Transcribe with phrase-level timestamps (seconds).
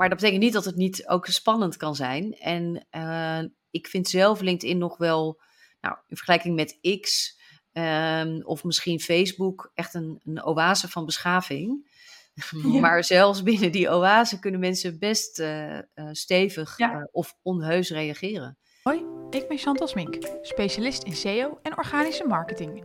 [0.00, 2.34] maar dat betekent niet dat het niet ook spannend kan zijn.
[2.34, 5.40] En uh, ik vind zelf LinkedIn nog wel,
[5.80, 7.38] nou, in vergelijking met X
[7.72, 11.88] um, of misschien Facebook, echt een, een oase van beschaving.
[12.34, 12.68] Ja.
[12.80, 15.80] Maar zelfs binnen die oase kunnen mensen best uh, uh,
[16.12, 17.08] stevig ja.
[17.12, 18.58] of onheus reageren.
[18.82, 22.84] Hoi, ik ben Chantal Smink, specialist in SEO en organische marketing.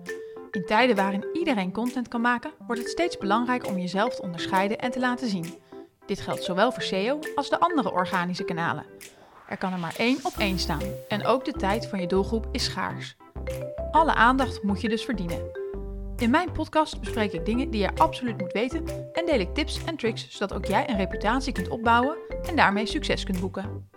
[0.52, 4.78] In tijden waarin iedereen content kan maken, wordt het steeds belangrijk om jezelf te onderscheiden
[4.78, 5.64] en te laten zien.
[6.06, 8.86] Dit geldt zowel voor SEO als de andere organische kanalen.
[9.48, 12.48] Er kan er maar één op één staan en ook de tijd van je doelgroep
[12.52, 13.16] is schaars.
[13.92, 15.64] Alle aandacht moet je dus verdienen.
[16.18, 19.84] In mijn podcast bespreek ik dingen die je absoluut moet weten en deel ik tips
[19.84, 22.18] en tricks zodat ook jij een reputatie kunt opbouwen
[22.48, 23.90] en daarmee succes kunt boeken.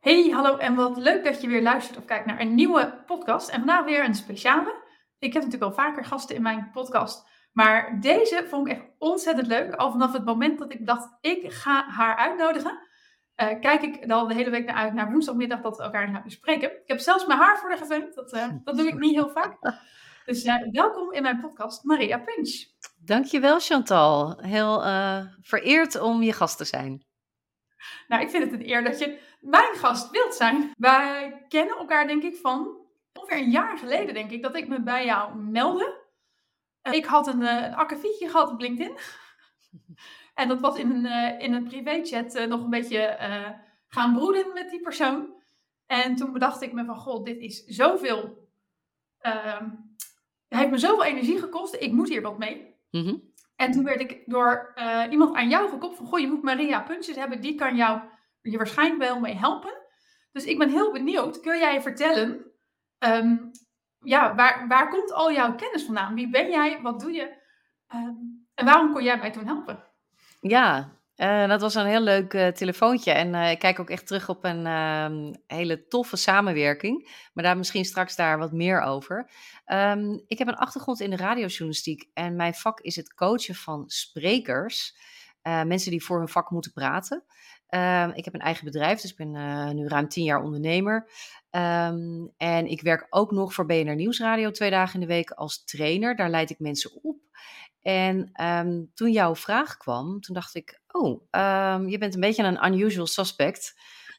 [0.00, 3.48] Hey, hallo en wat leuk dat je weer luistert of kijkt naar een nieuwe podcast.
[3.48, 4.86] En vandaag weer een speciale.
[5.18, 7.28] Ik heb natuurlijk al vaker gasten in mijn podcast.
[7.52, 9.74] Maar deze vond ik echt ontzettend leuk.
[9.74, 12.86] Al vanaf het moment dat ik dacht, ik ga haar uitnodigen.
[13.36, 16.22] Uh, kijk ik dan de hele week naar uit naar woensdagmiddag dat we elkaar gaan
[16.22, 16.70] bespreken.
[16.70, 18.14] Ik heb zelfs mijn haar voor de gefilmd.
[18.14, 19.56] Dat, uh, dat doe ik niet heel vaak.
[20.24, 22.64] Dus uh, welkom in mijn podcast, Maria Punch.
[23.04, 24.38] Dankjewel Chantal.
[24.40, 24.80] Heel
[25.40, 27.04] vereerd om je gast te zijn.
[28.08, 30.70] Nou, ik vind het een eer dat je mijn gast wilt zijn.
[30.78, 32.87] Wij kennen elkaar denk ik van
[33.18, 36.06] ongeveer een jaar geleden denk ik dat ik me bij jou meldde.
[36.90, 38.96] Ik had een, een akkefietje gehad op LinkedIn.
[40.34, 43.48] En dat was in een, uh, in een privéchat nog een beetje uh,
[43.88, 45.34] gaan broeden met die persoon.
[45.86, 48.48] En toen bedacht ik me van, god, dit is zoveel...
[49.22, 49.60] Uh,
[50.48, 52.74] het heeft me zoveel energie gekost, ik moet hier wat mee.
[52.90, 53.32] Mm -hmm.
[53.56, 54.74] En toen werd ik door
[55.10, 58.00] iemand aan jou gekoppeld van, goh, je moet Maria Puntjes hebben, die kan jou
[58.42, 59.76] je waarschijnlijk wel mee helpen.
[60.32, 62.47] Dus ik ben heel benieuwd, kun jij vertellen,
[62.98, 63.50] um,
[64.00, 66.14] ja, waar, waar komt al jouw kennis vandaan?
[66.14, 67.36] Wie ben jij, wat doe je?
[67.94, 69.84] Um, en waarom kon jij mij toen helpen?
[70.40, 73.12] Ja, uh, dat was een heel leuk uh, telefoontje.
[73.12, 77.28] En uh, ik kijk ook echt terug op een uh, hele toffe samenwerking.
[77.32, 79.30] Maar daar misschien straks daar wat meer over.
[80.26, 82.10] Ik heb een achtergrond in de radiojournalistiek.
[82.14, 84.96] En mijn vak is het coachen van sprekers.
[85.42, 87.24] mensen die voor hun vak moeten praten.
[87.68, 89.30] Ehm, ik heb een eigen bedrijf, dus ik ben
[89.74, 91.10] nu ruim tien jaar ondernemer.
[91.50, 95.64] Um, en ik werk ook nog voor BNR Nieuwsradio twee dagen in de week als
[95.64, 96.16] trainer.
[96.16, 97.16] Daar leid ik mensen op.
[97.82, 101.22] En um, toen jouw vraag kwam, toen dacht ik, oh,
[101.90, 103.74] je bent een beetje een unusual suspect.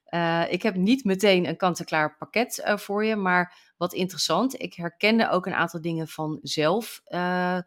[0.09, 4.73] Uh, ik heb niet meteen een kant-en-klaar pakket uh, voor je, maar wat interessant, ik
[4.73, 7.01] herkende ook een aantal dingen van zelf.
[7.07, 7.57] Uh,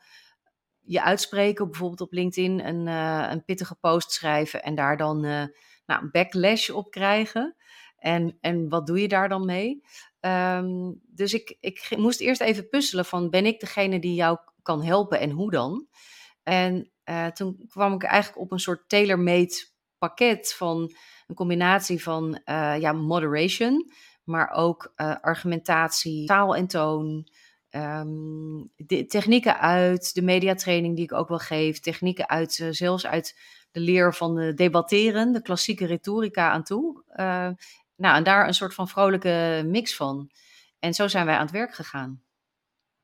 [0.80, 2.86] je uitspreken, bijvoorbeeld op LinkedIn, een,
[3.32, 5.50] een pittige post schrijven en daar dan
[5.86, 7.56] nou, backlash op krijgen.
[7.96, 9.82] En, en wat doe je daar dan mee?
[10.20, 14.82] Um, dus ik, ik moest eerst even puzzelen van, ben ik degene die jou kan
[14.82, 15.86] helpen en hoe dan?
[16.42, 20.94] En uh, toen kwam ik eigenlijk op een soort tailor-made pakket van
[21.26, 23.92] een combinatie van uh, ja, moderation,
[24.24, 27.28] maar ook uh, argumentatie, taal en toon,
[27.70, 33.40] um, de technieken uit de mediatraining die ik ook wel geef, technieken uit, zelfs uit
[33.72, 37.02] de leer van de debatteren, de klassieke retorica aan toe.
[37.96, 40.30] nou, en daar een soort van vrolijke mix van.
[40.78, 42.22] En zo zijn wij aan het werk gegaan.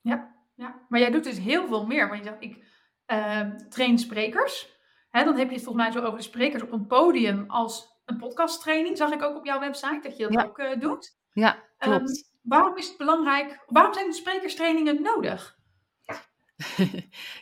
[0.00, 0.86] Ja, ja.
[0.88, 2.08] maar jij doet dus heel veel meer.
[2.08, 2.64] Want je zegt, ik
[3.06, 4.76] uh, train sprekers.
[5.10, 8.00] Hè, dan heb je het volgens mij zo over de sprekers op een podium als
[8.04, 8.96] een podcasttraining.
[8.96, 10.44] Zag ik ook op jouw website dat je dat ja.
[10.44, 11.18] ook uh, doet.
[11.32, 12.08] Ja, klopt.
[12.08, 13.62] Um, waarom is het belangrijk?
[13.66, 15.56] Waarom zijn de sprekerstrainingen nodig?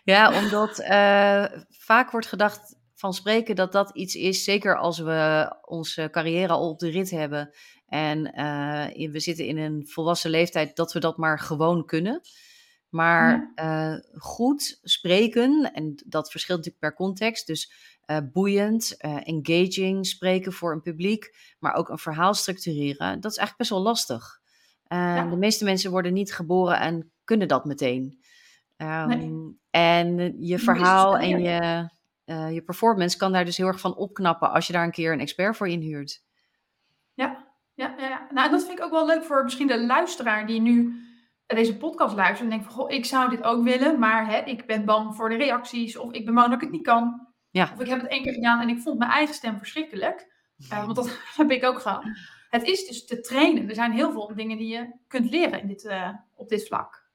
[0.05, 5.53] ja, omdat uh, vaak wordt gedacht van spreken dat dat iets is, zeker als we
[5.65, 7.55] onze carrière al op de rit hebben
[7.87, 8.19] en
[8.99, 12.21] uh, we zitten in een volwassen leeftijd, dat we dat maar gewoon kunnen.
[12.89, 13.93] Maar ja.
[13.93, 17.73] uh, goed spreken, en dat verschilt natuurlijk per context, dus
[18.07, 23.57] uh, boeiend, engaging spreken voor een publiek, maar ook een verhaal structureren, dat is eigenlijk
[23.57, 24.41] best wel lastig.
[24.85, 25.25] Ja.
[25.31, 28.25] De meeste mensen worden niet geboren en kunnen dat meteen.
[28.77, 29.59] Um, nee.
[29.71, 31.89] En je verhaal en je,
[32.27, 35.21] je performance kan daar dus heel erg van opknappen als je daar een keer een
[35.21, 36.25] expert voor inhuurt.
[37.15, 38.27] Ja, ja, ja.
[38.31, 41.01] Nou, dat vind ik ook wel leuk voor misschien de luisteraar die nu
[41.47, 44.67] deze podcast luisteren en denk van, goh, ik zou dit ook willen, maar hè, ik
[44.67, 47.27] ben bang voor de reacties of ik ben bang dat ik het niet kan.
[47.51, 47.71] Ja.
[47.75, 50.35] Of ik heb het één keer gedaan en ik vond mijn eigen stem verschrikkelijk.
[50.73, 52.05] Uh, want dat heb ik ook gehad.
[52.51, 53.69] Het is dus te trainen.
[53.69, 57.06] Er zijn heel veel dingen die je kunt leren in dit, uh, op dit vlak.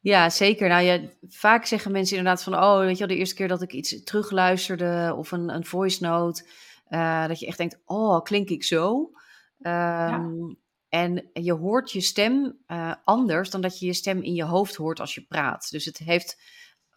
[0.00, 0.68] Ja, zeker.
[0.68, 3.62] Nou ja, vaak zeggen mensen inderdaad van, oh, weet je wel, de eerste keer dat
[3.62, 6.46] ik iets terugluisterde of een, een voice note,
[6.88, 8.98] uh, dat je echt denkt, oh, klink ik zo?
[8.98, 9.10] Um,
[9.58, 10.54] ja.
[10.88, 14.74] En je hoort je stem uh, anders dan dat je je stem in je hoofd
[14.74, 15.70] hoort als je praat.
[15.70, 16.42] Dus het heeft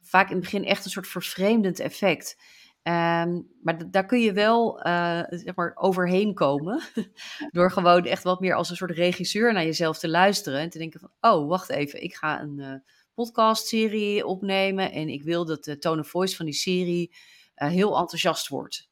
[0.01, 2.37] vaak in het begin echt een soort vervreemdend effect.
[2.83, 6.81] Ehm, maar daar kun je wel uh, zeg maar overheen komen.
[7.51, 10.59] door gewoon echt wat meer als een soort regisseur naar jezelf te luisteren.
[10.59, 12.74] En te denken van, oh, wacht even, ik ga een uh,
[13.13, 14.91] podcastserie opnemen.
[14.91, 17.15] En ik wil dat de tone of voice van die serie
[17.56, 18.91] uh, heel enthousiast wordt.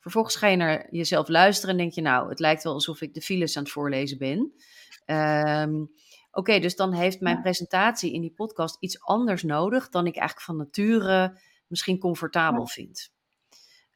[0.00, 3.14] Vervolgens ga je naar jezelf luisteren en denk je, nou, het lijkt wel alsof ik
[3.14, 4.52] de files aan het voorlezen ben.
[5.06, 5.90] Um,
[6.30, 10.46] Oké, dus dan heeft mijn presentatie in die podcast iets anders nodig dan ik eigenlijk
[10.46, 13.10] van nature misschien comfortabel vind.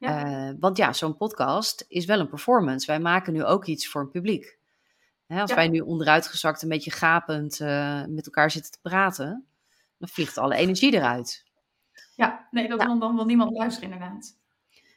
[0.03, 0.49] Ja.
[0.49, 2.85] Uh, want ja, zo'n podcast is wel een performance.
[2.85, 4.57] Wij maken nu ook iets voor een publiek.
[5.25, 5.55] Hè, als ja.
[5.55, 9.45] wij nu onderuitgezakt een beetje gapend uh, met elkaar zitten te praten,
[9.97, 11.45] dan vliegt alle energie eruit.
[12.15, 12.97] Ja, nee, dat ja.
[12.97, 14.37] dan wil niemand luisteren inderdaad.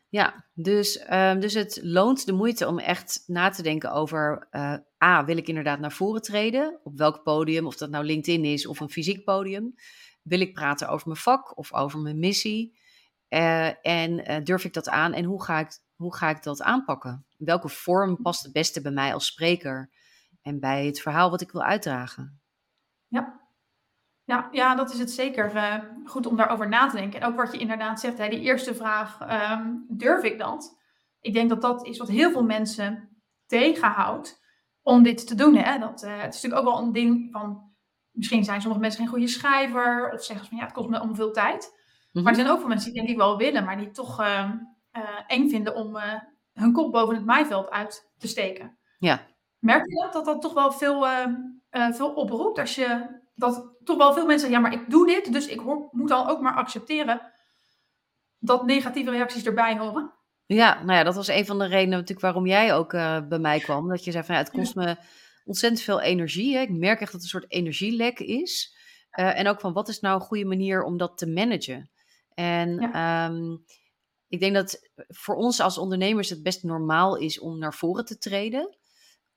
[0.09, 4.49] Ja, dus, um, dus het loont de moeite om echt na te denken over...
[4.51, 4.75] Uh,
[5.05, 6.81] A, wil ik inderdaad naar voren treden?
[6.83, 9.75] Op welk podium, of dat nou LinkedIn is of een fysiek podium?
[10.23, 12.79] Wil ik praten over mijn vak of over mijn missie?
[13.29, 16.63] Uh, en uh, durf ik dat aan en hoe ga ik, hoe ga ik dat
[16.63, 17.27] aanpakken?
[17.37, 19.91] Welke vorm past het beste bij mij als spreker
[20.43, 22.41] en bij het verhaal wat ik wil uitdragen?
[23.07, 23.41] Ja,
[24.25, 25.55] ja, ja, dat is het zeker.
[25.55, 25.75] Uh,
[26.05, 27.21] goed om daarover na te denken.
[27.21, 29.21] En ook wat je inderdaad zegt, hè, die eerste vraag,
[29.53, 30.79] um, durf ik dat?
[31.21, 34.45] Ik denk dat dat is wat heel veel mensen tegenhoudt
[34.83, 35.57] om dit te doen.
[35.57, 35.79] Hè?
[35.79, 37.75] Dat, het is natuurlijk ook wel een ding van,
[38.11, 40.97] misschien zijn sommige mensen geen goede schrijver, of zeggen ze van ja, het kost me
[40.97, 41.75] allemaal veel tijd.
[42.23, 44.51] Maar er zijn ook veel mensen die denk ik wel willen, maar die toch uh,
[45.27, 45.99] eng vinden om
[46.53, 48.79] hun kop boven het maaiveld uit te steken.
[48.99, 49.27] Ja.
[49.59, 53.97] Merk je dat, dat dat toch wel veel, ehm, veel oproept als je dat toch
[53.97, 56.41] wel veel mensen zeggen, ja, maar ik doe dit, dus ik hoor, moet dan ook
[56.41, 57.33] maar accepteren
[58.39, 60.13] dat negatieve reacties erbij horen.
[60.47, 63.39] Ja, nou ja, dat was een van de redenen natuurlijk waarom jij ook uh, bij
[63.39, 63.89] mij kwam.
[63.89, 64.97] Dat je zei van, ja, het kost me
[65.45, 66.57] ontzettend veel energie.
[66.57, 66.61] Hè.
[66.61, 68.77] Ik merk echt dat het een soort energielek is.
[69.19, 71.91] Uh, en ook van, wat is nou een goede manier om dat te managen?
[72.37, 73.27] En ja.
[73.27, 73.65] um,
[74.29, 78.19] ik denk dat voor ons als ondernemers het best normaal is om naar voren te
[78.19, 78.79] treden.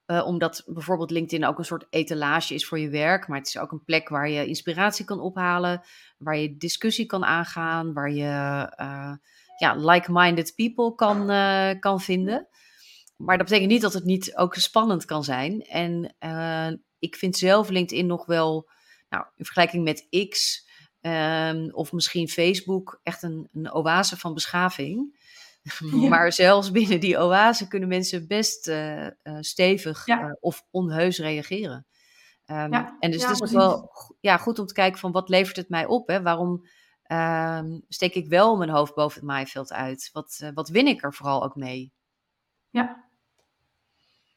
[0.06, 3.28] Uh, omdat bijvoorbeeld LinkedIn ook een soort etalage is voor je werk.
[3.28, 5.82] Maar het is ook een plek waar je inspiratie kan ophalen.
[6.18, 7.94] Waar je discussie kan aangaan.
[7.94, 9.14] Waar je uh,
[9.58, 12.48] ja, like-minded people kan, uh, kan vinden.
[13.18, 15.62] Maar dat betekent niet dat het niet ook spannend kan zijn.
[15.62, 16.16] En
[17.00, 18.70] ik vind zelf LinkedIn nog wel,
[19.10, 20.68] nou, in vergelijking met X
[21.02, 25.18] um, of misschien Facebook, echt een, een oase van beschaving.
[26.02, 26.08] Ja.
[26.08, 30.28] Maar zelfs binnen die oase kunnen mensen best uh, uh, stevig ja.
[30.28, 31.86] uh, of onheus reageren.
[32.46, 32.98] Um, ja.
[33.00, 35.70] En dus het is ook wel ja, goed om te kijken van wat levert het
[35.70, 36.08] mij op?
[36.08, 36.22] Hè?
[36.22, 36.68] Waarom
[37.12, 40.10] um, steek ik wel mijn hoofd boven het maaiveld uit?
[40.14, 41.94] Wat, wat win ik er vooral ook mee?
[42.70, 42.99] Ja.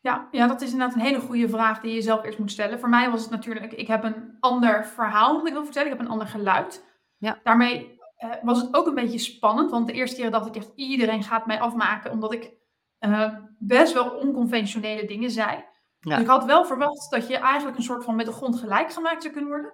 [0.03, 2.81] Ja, ja, dat is inderdaad een hele goede vraag die je jezelf eerst moet stellen.
[2.81, 5.91] Voor mij was het natuurlijk, ik heb een ander verhaal dat ik wil vertellen.
[5.91, 6.85] Ik heb een ander geluid.
[7.17, 7.41] Ja.
[7.43, 9.71] Daarmee uh, was het ook een beetje spannend.
[9.71, 12.11] Want de eerste keer dacht ik echt, iedereen gaat mij afmaken.
[12.11, 12.53] Omdat ik
[13.01, 15.65] uh, best wel onconventionele dingen zei.
[15.99, 16.11] Ja.
[16.15, 18.93] Dus ik had wel verwacht dat je eigenlijk een soort van met de grond gelijk
[18.93, 19.73] gemaakt zou kunnen worden.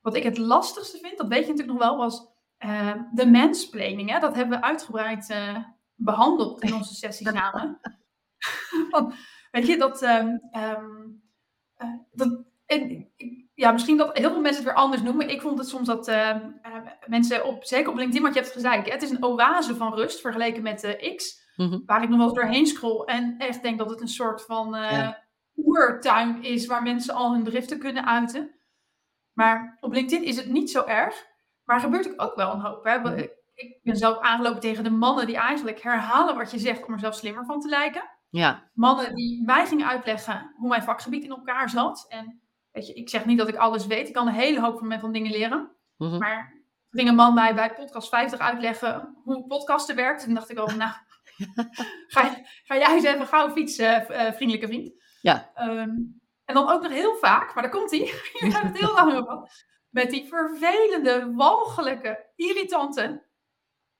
[0.00, 2.26] Wat ik het lastigste vind, dat weet je natuurlijk nog wel, was
[2.58, 4.10] uh, de mansplaining.
[4.10, 4.18] Hè?
[4.18, 5.34] Dat hebben we uitgebreid
[5.94, 7.80] behandeld in onze sessie samen.
[8.90, 9.14] Want,
[9.54, 10.02] weet je, dat...
[10.02, 11.22] Um, um,
[12.12, 13.08] dat en,
[13.54, 15.28] ja, misschien dat heel veel mensen het weer anders noemen.
[15.28, 16.28] Ik vond het soms dat uh,
[16.66, 19.94] uh, mensen, op, zeker op LinkedIn, wat je hebt gezegd, het is een oase van
[19.94, 21.82] rust vergeleken met uh, X, mm-hmm.
[21.86, 24.68] waar ik nog wel eens doorheen scroll en echt denk dat het een soort van
[24.70, 25.24] ja.
[25.56, 28.54] oertuin is waar mensen al hun driften kunnen uiten.
[29.32, 31.26] Maar op LinkedIn is het niet zo erg,
[31.64, 32.84] maar gebeurt ook, wel een hoop.
[32.84, 33.22] Hè?
[33.54, 36.98] Ik ben zelf aangelopen tegen de mannen die eigenlijk herhalen wat je zegt om er
[36.98, 38.02] zelf slimmer van te lijken.
[38.36, 38.70] Ja.
[38.72, 42.42] Mannen die mij gingen uitleggen hoe mijn vakgebied in elkaar zat en
[42.74, 44.08] Weet je, ik zeg niet dat ik alles weet.
[44.08, 45.70] Ik kan een hele hoop van, van dingen leren.
[45.96, 46.18] Mm-hmm.
[46.18, 50.24] Maar ging een man mij bij podcast 50 uitleggen hoe podcasten werkt.
[50.26, 50.92] En dacht ik al, nou,
[52.14, 54.92] ga, ga, jij eens even gauw fietsen, uh, vriendelijke vriend.
[55.20, 55.50] Ja.
[55.56, 57.98] Um, en dan ook nog heel vaak, maar daar komt hij.
[58.32, 59.50] Hier gaat het heel lang over.
[59.88, 63.26] Met die vervelende, walgelijke, irritante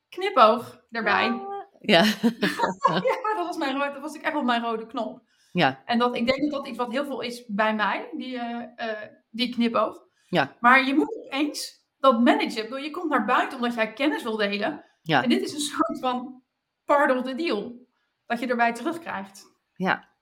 [0.08, 1.40] knipoog erbij.
[1.86, 2.04] Ja.
[2.88, 5.22] ja, dat was, mijn, dat was ik echt wel mijn rode knop.
[5.52, 5.82] Ja.
[5.84, 8.60] En dat, ik denk dat dat iets wat heel veel is bij mij, die, uh,
[8.76, 8.92] uh,
[9.30, 9.98] die knipoog.
[10.28, 10.56] Ja.
[10.60, 12.62] Maar je moet eens dat managen.
[12.62, 14.84] Bedoel, je komt naar buiten omdat jij kennis wil delen.
[15.02, 15.22] Ja.
[15.22, 16.42] En dit is een soort van
[16.84, 17.86] part of the deal.
[18.26, 19.44] Dat je erbij terugkrijgt.
[19.74, 20.12] Ja.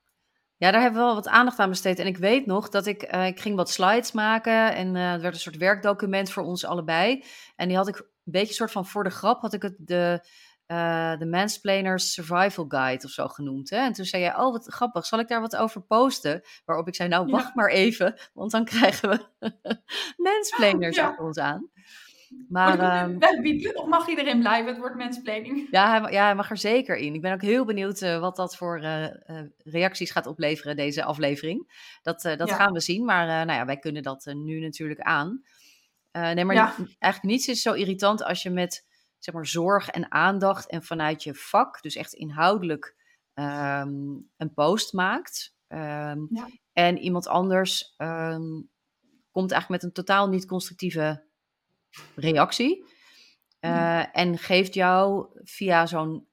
[0.57, 1.99] Ja, daar hebben we wel wat aandacht aan besteed.
[1.99, 4.75] En ik weet nog dat ik, uh, ik ging wat slides maken.
[4.75, 7.23] En het werd een soort werkdocument voor ons allebei.
[7.55, 10.25] En die had ik een beetje soort van voor de grap had ik het de
[10.67, 13.69] uh, de Mansplainers Survival Guide of zo genoemd.
[13.69, 13.77] Hè?
[13.77, 16.41] En toen zei jij, oh wat grappig, zal ik daar wat over posten?
[16.65, 17.51] Waarop ik zei, nou wacht ja.
[17.53, 19.19] maar even, want dan krijgen we
[20.17, 21.07] mansplainers ja.
[21.07, 21.69] achter ons aan.
[22.49, 24.67] Maar, Maar, ehm, wie of mag erin blijven?
[24.71, 25.67] Het wordt mensplanning.
[25.71, 27.13] ja, hij, ja, hij mag er zeker in.
[27.13, 31.03] Ik ben ook heel benieuwd eh, wat dat voor eh, eh, reacties gaat opleveren, deze
[31.03, 31.87] aflevering.
[32.01, 32.55] Dat, eh, dat Ja.
[32.55, 35.43] gaan we zien, maar eh, nou ja, wij kunnen dat eh, nu natuurlijk aan.
[36.11, 36.73] Eh, nee, maar Ja.
[36.77, 38.85] eigenlijk niets is zo irritant als je met
[39.23, 42.95] zeg maar, zorg en aandacht en vanuit je vak, dus echt inhoudelijk,
[43.33, 43.91] ehm,
[44.37, 45.55] een post maakt.
[45.67, 46.49] Ehm, Ja.
[46.73, 48.61] En iemand anders ehm,
[49.31, 51.23] komt eigenlijk met een totaal niet constructieve
[52.15, 52.85] reactie.
[53.59, 56.27] eh, En geeft jou via zo'n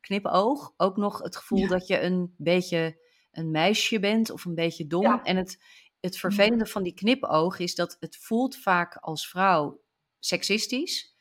[0.00, 1.68] knipoog ook nog het gevoel Ja.
[1.68, 5.02] dat je een beetje een meisje bent of een beetje dom.
[5.24, 5.62] En het,
[6.00, 9.80] het vervelende van die knipoog is dat het voelt vaak als vrouw
[10.18, 11.14] seksistisch.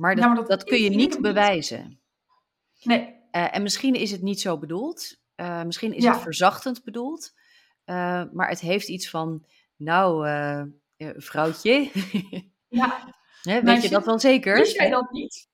[0.00, 2.00] Maar dat, Ja, maar dat, dat kun je niet bewijzen.
[2.82, 3.18] Nee.
[3.30, 5.16] Eh, en misschien is het niet zo bedoeld.
[5.34, 6.12] Eh, misschien is Ja.
[6.12, 7.32] het verzachtend bedoeld.
[7.84, 10.28] Eh, maar het heeft iets van, nou,
[11.16, 11.90] vrouwtje,
[12.68, 13.14] Ja.
[13.42, 14.54] hè, weet Meisje, je dat wel zeker?
[14.54, 15.48] Wist jij dat niet?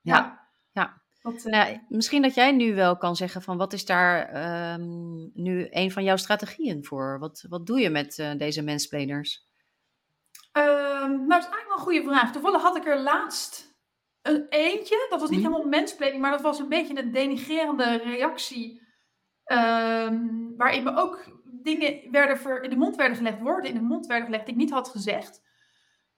[0.00, 0.48] Ja.
[0.72, 1.02] Ja.
[1.22, 4.82] Dat, Nou, misschien dat jij nu wel kan zeggen van, wat is daar ehm,
[5.34, 7.18] nu een van jouw strategieën voor?
[7.18, 9.46] Wat, wat doe je met deze mensplaners?
[11.04, 12.32] Ehm, nou, dat is eigenlijk wel een goede vraag.
[12.32, 13.72] Toevallig had ik er laatst
[14.22, 15.06] een eentje.
[15.10, 15.48] Dat was niet Mhm.
[15.50, 18.82] helemaal mensplanning, maar dat was een beetje een denigrerende reactie.
[19.44, 20.18] ehm,
[20.56, 24.06] waarin me ook dingen werden ver- in de mond werden gelegd, woorden in de mond
[24.06, 25.42] werden gelegd die ik niet had gezegd.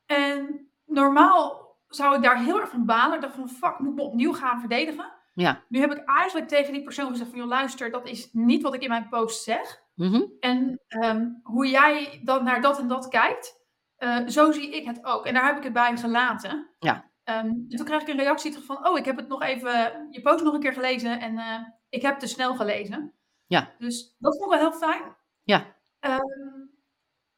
[0.06, 3.14] En normaal zou ik daar heel erg van balen.
[3.14, 5.12] Ik dacht van, fuck, moet ik me opnieuw gaan verdedigen?
[5.34, 5.62] Ja.
[5.68, 8.74] Nu heb ik eigenlijk tegen die persoon gezegd van, joh, luister, dat is niet wat
[8.74, 9.82] ik in mijn post zeg.
[9.94, 10.22] Mhm.
[10.40, 13.55] En ehm, hoe jij dan naar dat en dat kijkt,
[13.96, 15.26] eh, zo zie ik het ook.
[15.26, 16.68] En daar heb ik het bij gelaten.
[16.78, 17.10] Ja.
[17.24, 20.06] Ehm, en toen kreeg ik een reactie terug van, oh, ik heb het nog even,
[20.10, 23.14] je post nog een keer gelezen en eh, ik heb te snel gelezen.
[23.46, 23.74] Ja.
[23.78, 25.16] Dus dat vond ik wel heel fijn.
[25.42, 25.76] Ja.
[26.00, 26.22] Ehm,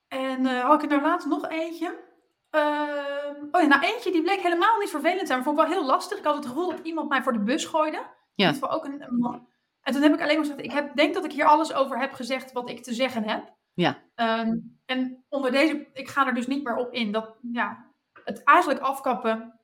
[0.09, 2.07] en eh, had ik er nou laatst nog eentje.
[2.51, 5.67] Ehm, oh ja, nou eentje die bleek helemaal niet vervelend te zijn, maar vond ik
[5.67, 6.19] wel heel lastig.
[6.19, 7.97] Ik had het gevoel dat iemand mij voor de bus gooide.
[7.97, 8.47] Ja.
[8.47, 9.49] Ieder geval ook een, een man.
[9.83, 11.99] En toen heb ik alleen maar gezegd, ik heb, denk dat ik hier alles over
[11.99, 13.57] heb gezegd wat ik te zeggen heb.
[13.81, 14.03] Ja.
[14.15, 14.57] Ehm,
[14.87, 17.13] en onder deze, ik ga er dus niet meer op in.
[17.13, 17.87] Dat ja,
[18.25, 19.61] het eigenlijk afkappen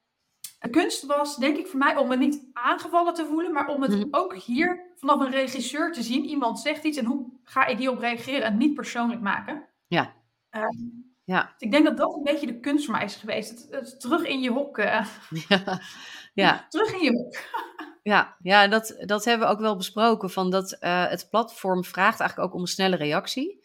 [0.58, 3.82] een kunst was, denk ik voor mij, om me niet aangevallen te voelen, maar om
[3.82, 4.06] het Mhm.
[4.10, 6.24] ook hier vanaf een regisseur te zien.
[6.24, 9.68] Iemand zegt iets en hoe ga ik hierop reageren en niet persoonlijk maken.
[9.86, 10.12] Ja.
[10.50, 11.54] Ehm, Ja.
[11.58, 13.50] Ik denk dat dat een beetje de kunst voor mij is geweest.
[13.50, 14.78] Het, het terug in je hok.
[14.78, 15.06] eh,
[15.48, 15.80] Ja.
[16.44, 16.66] ja.
[16.68, 17.36] Terug in je hok.
[18.02, 20.30] Ja, ja dat, dat hebben we ook wel besproken.
[20.30, 23.63] Van dat, eh, het platform vraagt eigenlijk ook om een snelle reactie.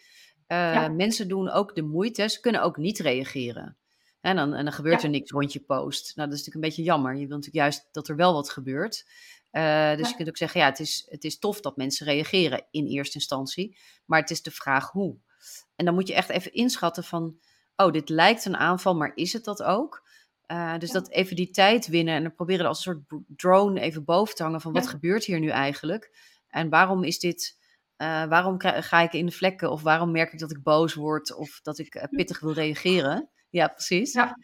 [0.50, 0.88] Eh, Ja.
[0.88, 3.78] Mensen doen ook de moeite, ze kunnen ook niet reageren.
[4.22, 5.04] En dan, en dan gebeurt Ja.
[5.08, 6.16] er niks rond je post.
[6.16, 7.12] Nou, dat is natuurlijk een beetje jammer.
[7.12, 9.06] Je wilt natuurlijk juist dat er wel wat gebeurt.
[9.52, 10.08] Eh, dus Ja.
[10.10, 13.16] je kunt ook zeggen, ja, het is, het is tof dat mensen reageren in eerste
[13.16, 13.78] instantie.
[14.06, 15.18] Maar het is de vraag hoe.
[15.76, 17.38] En dan moet je echt even inschatten van,
[17.76, 20.08] oh, dit lijkt een aanval, maar is het dat ook?
[20.48, 21.00] Uh, dus Ja.
[21.00, 24.44] dat even die tijd winnen en dan proberen als een soort drone even boven te
[24.44, 26.18] hangen van wat gebeurt hier nu eigenlijk?
[26.48, 27.58] En waarom is dit,
[28.02, 31.36] uh, waarom ga ik in de vlekken of waarom merk ik dat ik boos word
[31.36, 33.30] of dat ik uh, pittig wil reageren?
[33.50, 34.14] Ja, precies.
[34.14, 34.38] Ja.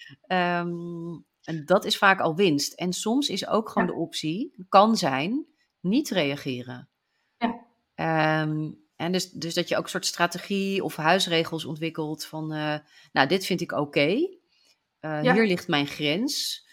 [0.61, 2.73] Um, en dat is vaak al winst.
[2.73, 3.93] En soms is ook gewoon Ja.
[3.93, 5.45] de optie, kan zijn,
[5.79, 6.89] niet reageren.
[7.37, 8.41] Ja.
[8.41, 12.77] Um, en dus, dus dat je ook een soort strategie of huisregels ontwikkelt van, uh,
[13.11, 13.81] nou, dit vind ik oké.
[13.81, 14.39] Okay.
[14.99, 15.33] Ja.
[15.33, 16.63] Hier ligt mijn grens.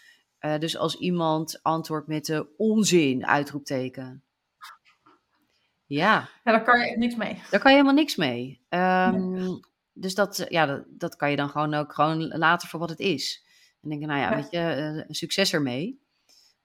[0.58, 4.24] Dus als iemand antwoordt met de onzin, uitroepteken.
[5.92, 6.28] Ja.
[6.44, 7.42] Ja, daar kan je niks mee.
[7.50, 8.61] Daar kan je helemaal niks mee.
[8.68, 9.61] Um, nee.
[9.92, 12.99] Dus dat, ja, dat, dat, kan je dan gewoon ook gewoon laten voor wat het
[12.99, 13.44] is.
[13.82, 14.37] En denken, nou ja, ja.
[14.37, 16.00] weet je, uh, succes ermee.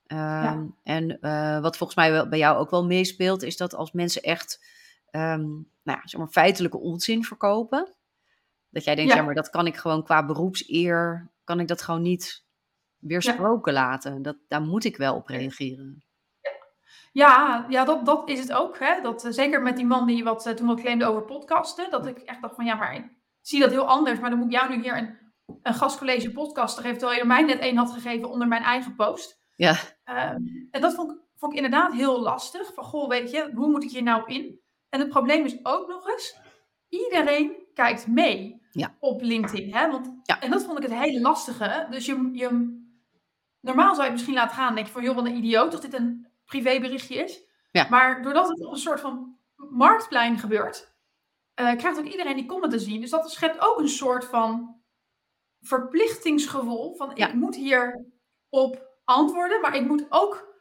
[0.08, 0.68] Um, ja.
[0.84, 4.22] En uh, wat volgens mij wel, bij jou ook wel meespeelt, is dat als mensen
[4.22, 4.66] echt,
[5.12, 7.96] um, nou ja, zeg maar feitelijke onzin verkopen,
[8.70, 9.18] dat jij denkt, ja.
[9.18, 12.44] ja, maar dat kan ik gewoon qua beroepseer, kan ik dat gewoon niet
[12.98, 13.80] weersproken ja.
[13.80, 14.22] laten.
[14.22, 16.04] Dat, daar moet ik wel op reageren.
[17.18, 18.80] Ja, ja dat, dat is het ook.
[18.80, 19.02] Hè?
[19.02, 21.92] Dat, uh, zeker met die man die wat, uh, toen wat claimde over podcasten.
[21.92, 23.10] Dat ik echt dacht van, ja, maar ik
[23.42, 24.20] zie dat heel anders.
[24.20, 25.18] Maar dan moet ik jou nu hier een,
[25.62, 26.98] een gastcollege podcaster geven.
[26.98, 29.40] Terwijl je mij net één had gegeven onder mijn eigen post.
[29.56, 29.72] Ja.
[30.06, 32.74] Um, en dat vond ik, vond ik inderdaad heel lastig.
[32.74, 34.60] Van, goh, weet je, hoe moet ik hier nou in?
[34.90, 36.40] En het probleem is ook nog eens,
[36.90, 38.96] iedereen kijkt mee ja.
[39.00, 39.74] op LinkedIn.
[39.74, 39.92] Hè?
[39.92, 40.42] Want, ja.
[40.42, 41.88] En dat vond ik het hele lastige.
[41.90, 42.80] Dus je, je,
[43.62, 44.76] normaal zou je het misschien laten gaan.
[44.76, 47.44] denk je van, joh, wat een idioot dat dit een privéberichtje is.
[47.72, 47.88] Ja.
[47.90, 50.96] Maar doordat het op een soort van marktplein gebeurt,
[51.60, 53.02] uh, krijgt ook iedereen die comment te zien.
[53.02, 54.82] Dus dat schept ook een soort van
[55.60, 56.96] verplichtingsgevoel.
[56.96, 57.28] Van ja.
[57.28, 58.06] ik moet hier
[58.50, 60.56] op antwoorden, maar ik moet ook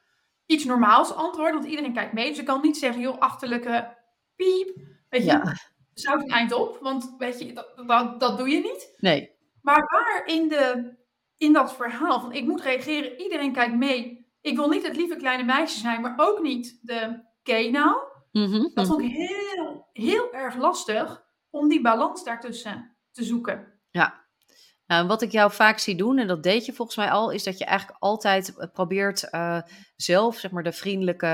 [0.47, 2.28] iets normaals antwoorden, want iedereen kijkt mee.
[2.28, 3.97] Dus ik kan niet zeggen, joh, achterlijke
[4.37, 4.76] piep,
[5.09, 5.57] weet je, ja.
[5.95, 8.95] zout een eind op, want weet je, dat, dat, dat doe je niet.
[8.99, 9.35] Nee.
[9.62, 10.95] Maar waar in de
[11.37, 14.25] in dat verhaal van ik moet reageren, iedereen kijkt mee.
[14.46, 17.96] Ik wil niet het lieve kleine meisje zijn, maar ook niet de K nou.
[18.32, 23.80] Mhm, Dat vond ik heel, heel erg lastig om die balans daartussen te zoeken.
[23.90, 24.24] Ja.
[24.86, 27.44] Nou, wat ik jou vaak zie doen, en dat deed je volgens mij al, is
[27.44, 29.60] dat je eigenlijk altijd eh, probeert eh,
[29.96, 31.26] zelf zeg maar, de vriendelijke,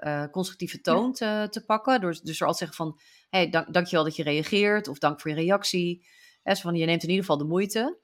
[0.00, 2.00] eh, constructieve toon te, te pakken.
[2.00, 5.30] Door, dus er altijd zeggen van, hey, dank, dankjewel dat je reageert, of dank voor
[5.30, 6.06] je reactie.
[6.44, 7.98] Zo van, je neemt in ieder geval de moeite.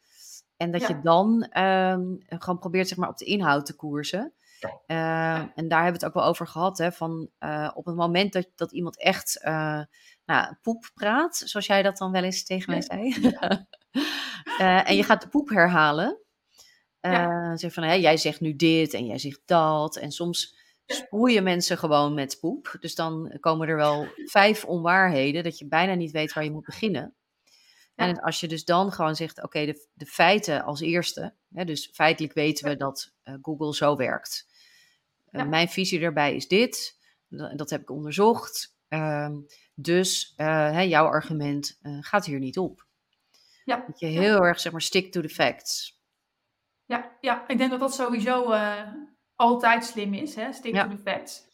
[0.56, 0.88] En dat Ja.
[0.88, 4.32] je dan ehm, gewoon probeert zeg maar, op de inhoud te koersen.
[4.86, 6.78] Eh, En daar hebben we het ook wel over gehad.
[6.78, 9.80] Hè, van, eh, op het moment dat, dat iemand echt eh,
[10.24, 13.14] nou, poep praat, zoals jij dat dan wel eens tegen mij zei.
[14.58, 16.18] Eh, en je gaat de poep herhalen.
[17.00, 17.56] Ja.
[17.56, 19.96] Zeg van, hè, jij zegt nu dit en jij zegt dat.
[19.96, 22.76] En soms sproeien mensen gewoon met poep.
[22.80, 26.64] Dus dan komen er wel vijf onwaarheden dat je bijna niet weet waar je moet
[26.64, 27.14] beginnen.
[27.96, 28.06] Ja.
[28.06, 31.34] En als je dus dan gewoon zegt, oké, de, de feiten als eerste.
[31.54, 34.46] Hè, dus feitelijk weten we dat eh, Google zo werkt.
[35.30, 35.46] Eh, Ja.
[35.46, 36.98] Mijn visie daarbij is dit.
[37.28, 38.76] Dat, dat heb ik onderzocht.
[38.88, 39.34] Ehm,
[39.74, 42.86] dus eh, hè, jouw argument gaat hier niet op.
[43.64, 43.84] Ja.
[43.86, 46.00] Dat je heel erg, zeg maar, stick to the facts.
[46.84, 48.54] Ja, ja, ik denk dat dat sowieso
[49.34, 50.52] altijd slim is, hè?
[50.52, 51.44] stick to the facts.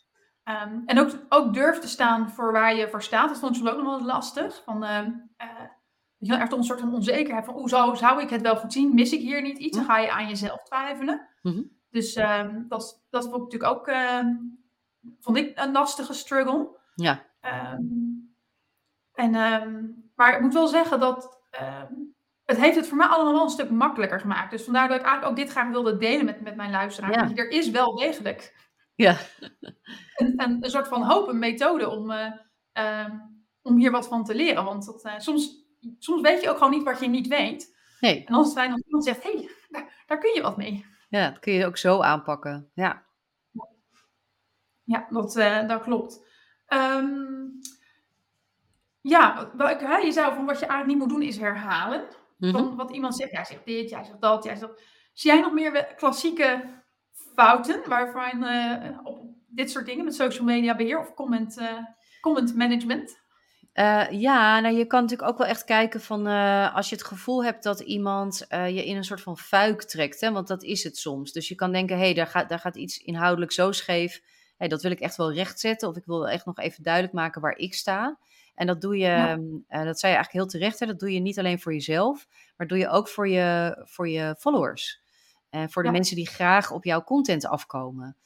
[0.42, 3.28] Ehm, en ook, ook durf te staan voor waar je voor staat.
[3.28, 4.62] Dat vond ik soms ook nog wel lastig.
[4.64, 4.84] Van,
[6.28, 8.94] wel, echt een soort van onzekerheid van, hoe zou, zou ik het wel goed zien?
[8.94, 9.76] Mis ik hier niet iets?
[9.76, 11.28] Dan ga je aan jezelf twijfelen.
[11.42, 11.62] Mhm.
[11.90, 14.34] Dus ehm, dat, dat vond ik natuurlijk ook, ehm,
[15.20, 16.80] vond ik een lastige struggle.
[16.94, 17.82] Ja, Ehm,
[19.12, 19.32] en,
[20.14, 21.40] maar ik moet wel zeggen dat
[22.44, 24.50] het heeft het voor mij allemaal wel een stuk makkelijker gemaakt.
[24.50, 26.70] Dus vandaar dat ik eigenlijk ook dit graag wilde delen met, met mijn.
[26.70, 26.88] Ja.
[26.96, 29.16] Want er is wel degelijk ja,
[30.16, 32.10] een, een, een soort van hoop, een methode om,
[32.72, 33.08] eh,
[33.62, 34.64] om hier wat van te leren.
[34.64, 35.61] Want dat, eh, soms,
[35.98, 37.76] soms weet je ook gewoon niet wat je niet weet.
[38.00, 40.56] nee, En als het fijn als iemand zegt, hé, hey, daar, daar kun je wat
[40.56, 40.84] mee.
[41.08, 42.70] ja, dat kun je ook zo aanpakken.
[42.74, 43.06] Ja,
[44.84, 46.24] Ja, dat, eh, dat klopt.
[46.66, 47.46] Ehm,
[49.00, 52.04] ja, wat ik, hè, je zou van wat je eigenlijk niet moet doen is herhalen.
[52.38, 52.52] Mhm.
[52.52, 54.82] Van wat iemand zegt, jij zegt dit, jij zegt dat, jij zegt dat.
[55.12, 56.64] Zie jij nog meer klassieke
[57.34, 61.78] fouten waarvan eh, op dit soort dingen met social media beheer of comment, eh,
[62.20, 63.21] comment management?
[63.72, 67.04] Eh, ja, nou je kan natuurlijk ook wel echt kijken van eh, als je het
[67.04, 70.62] gevoel hebt dat iemand eh, je in een soort van fuik trekt, hè, want dat
[70.62, 71.32] is het soms.
[71.32, 74.22] Dus je kan denken, hé, hey, daar, gaat, daar gaat iets inhoudelijk zo scheef,
[74.56, 77.40] hey, dat wil ik echt wel rechtzetten of ik wil echt nog even duidelijk maken
[77.40, 78.18] waar ik sta.
[78.54, 79.30] En dat doe je, Ja.
[79.30, 81.72] ehm, eh, dat zei je eigenlijk heel terecht, hè, dat doe je niet alleen voor
[81.72, 85.00] jezelf, maar doe je ook voor je, voor je followers.
[85.50, 85.94] En voor de Ja.
[85.94, 88.16] mensen die graag op jouw content afkomen.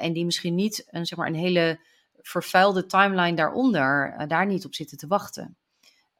[0.00, 1.80] En die misschien niet een, zeg maar, een hele
[2.22, 5.56] vervuilde timeline daaronder eh, daar niet op zitten te wachten.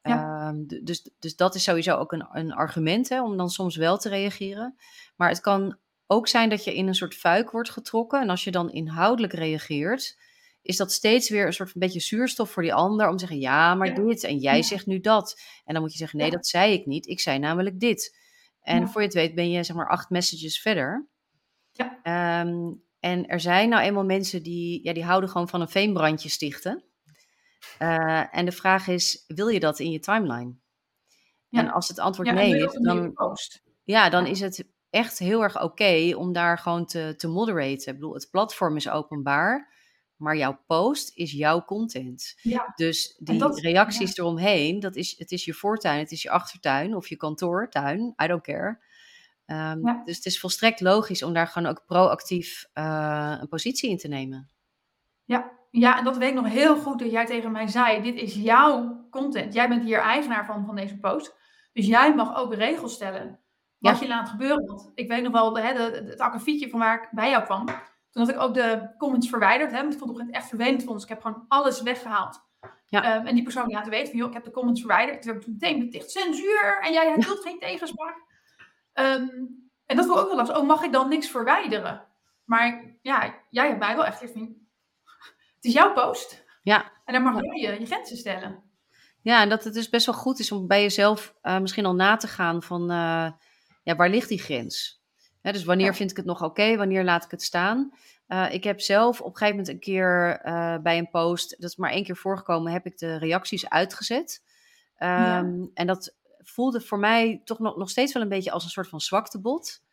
[0.01, 0.47] Ja.
[0.47, 3.97] Ehm, dus, dus dat is sowieso ook een, een argument hè, om dan soms wel
[3.97, 4.75] te reageren.
[5.15, 8.21] Maar het kan ook zijn dat je in een soort fuik wordt getrokken.
[8.21, 10.17] En als je dan inhoudelijk reageert,
[10.61, 13.07] is dat steeds weer een soort van beetje zuurstof voor die ander.
[13.07, 13.93] Om te zeggen, ja, maar Ja.
[13.93, 14.61] dit en jij Ja.
[14.63, 15.41] zegt nu dat.
[15.65, 17.07] En dan moet je zeggen, nee, dat zei ik niet.
[17.07, 18.17] Ik zei namelijk dit.
[18.61, 21.07] En voor je het weet ben je zeg maar acht messages verder.
[21.71, 21.99] Ja.
[22.03, 26.29] Ehm, en er zijn nou eenmaal mensen die, ja, die houden gewoon van een veenbrandje
[26.29, 26.83] stichten.
[27.77, 30.53] Eh, en de vraag is, wil je dat in je timeline?
[31.47, 31.59] Ja.
[31.59, 33.63] En als het antwoord Ja, nee is, dan, post?
[33.83, 37.87] ja, dan is het echt heel erg oké om daar gewoon te, te moderaten.
[37.87, 39.73] Ik bedoel, het platform is openbaar,
[40.15, 42.33] maar jouw post is jouw content.
[42.41, 42.71] Ja.
[42.75, 46.95] Dus die dat- reacties eromheen, dat is, het is je voortuin, het is je achtertuin
[46.95, 48.79] of je kantoortuin, I don't care.
[49.51, 50.01] Ehm, Ja.
[50.05, 54.07] Dus het is volstrekt logisch om daar gewoon ook proactief eh, een positie in te
[54.07, 54.49] nemen.
[55.23, 58.15] Ja, ja, en dat weet ik nog heel goed dat jij tegen mij zei: dit
[58.15, 59.53] is jouw content.
[59.53, 61.35] Jij bent hier eigenaar van, van deze post.
[61.73, 63.39] Dus jij mag ook regels stellen.
[63.77, 64.01] Wat Ja.
[64.01, 64.65] je laat gebeuren.
[64.65, 67.65] Want ik weet nog wel, hè, de, het akkefietje van waar ik bij jou kwam.
[68.11, 69.71] Toen had ik ook de comments verwijderd.
[69.71, 70.83] Hè, want ik vond het echt vervelend.
[70.83, 72.39] Vond, dus ik heb gewoon alles weggehaald.
[72.87, 73.03] Ja.
[73.03, 75.21] Ehm, en die persoon laten weten van, joh, ik heb de comments verwijderd.
[75.21, 76.79] Toen heb ik meteen beticht censuur.
[76.81, 78.29] En jij wilt geen tegenspraak.
[78.93, 79.27] Ehm,
[79.85, 80.57] en dat ik ook wel lastig.
[80.57, 82.05] Oh, mag ik dan niks verwijderen?
[82.43, 84.55] Maar ja, jij hebt mij wel echt van,
[85.55, 86.43] het is jouw post.
[86.63, 86.91] Ja.
[87.05, 88.63] En daar mag je, je grenzen stellen.
[89.21, 91.95] Ja, en dat het dus best wel goed is om bij jezelf eh, misschien al
[91.95, 93.31] na te gaan van, eh,
[93.83, 95.01] ja, waar ligt die grens?
[95.41, 95.93] Hè, dus wanneer Ja.
[95.93, 97.93] vind ik het nog oké, wanneer laat ik het staan?
[98.27, 100.39] Eh, ik heb zelf op een gegeven moment een keer
[100.83, 104.43] bij een post, dat is maar één keer voorgekomen, heb ik de reacties uitgezet.
[104.97, 105.37] Ja.
[105.39, 108.69] Ehm, En dat voelde voor mij toch nog, nog steeds wel een beetje als een
[108.69, 109.83] soort van zwaktebod.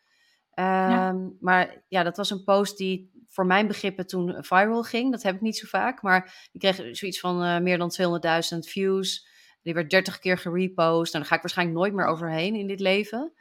[0.51, 5.11] Ehm, Maar ja, dat was een post die voor mijn begrippen toen viral ging.
[5.13, 8.59] Dat heb ik niet zo vaak, maar die kreeg zoiets van eh, meer dan 200.000
[8.59, 9.29] views.
[9.63, 11.15] Die werd 30 keer gerepost.
[11.15, 13.33] En daar ga ik waarschijnlijk nooit meer overheen in dit leven.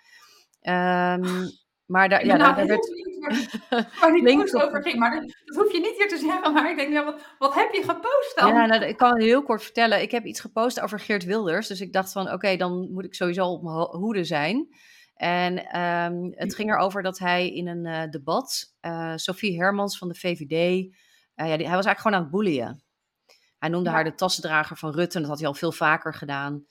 [0.62, 1.48] Ehm,
[1.86, 2.88] maar daar, Ik ja, nou daar, werd
[3.20, 4.96] waar, waar die post over ging.
[5.00, 6.54] Maar dat, dat hoef je niet hier te zeggen.
[6.54, 8.54] Maar ik denk, ja, wat, wat heb je gepost dan?
[8.54, 10.02] Ja, nou, ik kan heel kort vertellen.
[10.02, 11.68] Ik heb iets gepost over Geert Wilders.
[11.68, 14.68] Dus ik dacht van, oké, dan moet ik sowieso op mijn ho- hoede zijn.
[15.16, 20.08] En ehm, het ging erover dat hij in een eh, debat, eh Sophie Hermans van
[20.08, 20.52] de VVD,
[21.36, 22.84] eh, ja, die- hij was eigenlijk gewoon aan het boeien.
[23.58, 23.96] Hij noemde Ja.
[23.96, 25.16] haar de tassendrager van Rutte.
[25.16, 26.66] En dat had hij al veel vaker gedaan.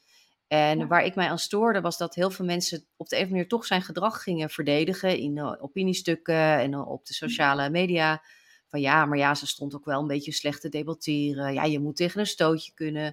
[0.48, 0.86] En Ja.
[0.86, 3.30] waar ik mij aan stoorde, was dat heel veel mensen op de een of andere
[3.30, 8.22] manier toch zijn gedrag gingen verdedigen in eh, opiniestukken en eh, op de sociale media.
[8.68, 11.54] Van ja, maar ja, ze stond ook wel een beetje slecht te debatteren.
[11.54, 13.04] Ja, je moet tegen een stootje kunnen.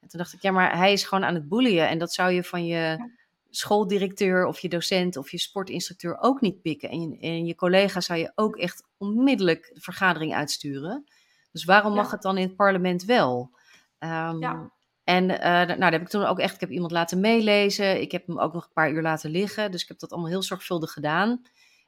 [0.00, 1.88] En toen dacht ik, ja, maar hij is gewoon aan het boeien.
[1.88, 3.10] En dat zou je van je
[3.50, 6.88] schooldirecteur of je docent of je sportinstructeur ook niet pikken.
[6.90, 11.04] En je, en je collega zou je ook echt onmiddellijk de vergadering uitsturen.
[11.52, 11.96] Dus waarom Ja.
[12.00, 13.50] mag het dan in het parlement wel?
[13.98, 14.70] Ehm, Ja.
[15.06, 18.00] En eh, nou, daar heb ik toen ook echt, ik heb iemand laten meelezen.
[18.00, 19.70] Ik heb hem ook nog een paar uur laten liggen.
[19.70, 21.42] Dus ik heb dat allemaal heel zorgvuldig gedaan.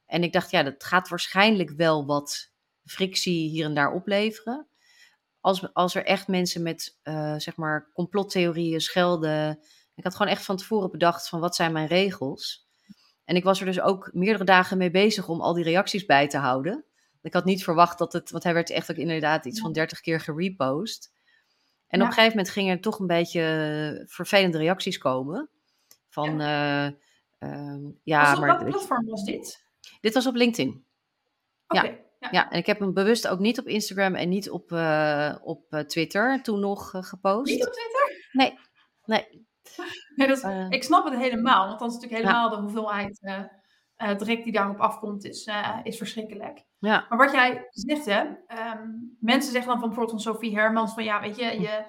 [0.07, 2.53] En ik dacht, ja, dat gaat waarschijnlijk wel wat
[2.85, 4.69] frictie hier en daar opleveren.
[5.41, 9.59] Als, als er echt mensen met, eh, zeg maar, complottheorieën schelden.
[9.95, 12.69] Ik had gewoon echt van tevoren bedacht van wat zijn mijn regels.
[13.25, 16.29] En ik was er dus ook meerdere dagen mee bezig om al die reacties bij
[16.29, 16.85] te houden.
[17.23, 20.01] Ik had niet verwacht dat het, want hij werd echt ook inderdaad iets van 30
[20.01, 21.17] keer gerepost.
[21.89, 22.05] En Ja.
[22.05, 25.51] op een gegeven moment gingen er toch een beetje vervelende reacties komen.
[26.09, 26.93] Van, ja,
[27.39, 29.67] ehm, ja op maar je- platform was dit?
[30.01, 30.85] dit was op LinkedIn.
[31.69, 31.83] Oké.
[32.21, 32.29] Ja.
[32.31, 35.65] Ja, en ik heb hem bewust ook niet op Instagram en niet op, eh, op
[35.73, 37.51] eh, Twitter toen nog eh, gepost.
[37.53, 38.29] Niet op Twitter?
[38.33, 38.59] Nee,
[39.05, 39.47] nee.
[40.17, 40.67] Nee, dat, Eh.
[40.69, 41.67] ik snap het helemaal.
[41.67, 42.29] Want dan is natuurlijk Ja.
[42.29, 43.43] helemaal de hoeveelheid eh
[43.97, 46.65] eh, druk die daarop afkomt, is, eh, is verschrikkelijk.
[46.81, 48.89] Ja, Maar wat jij zegt, hè, ehm,
[49.21, 51.85] mensen zeggen dan van bijvoorbeeld van Sophie Hermans van ja, weet je, je,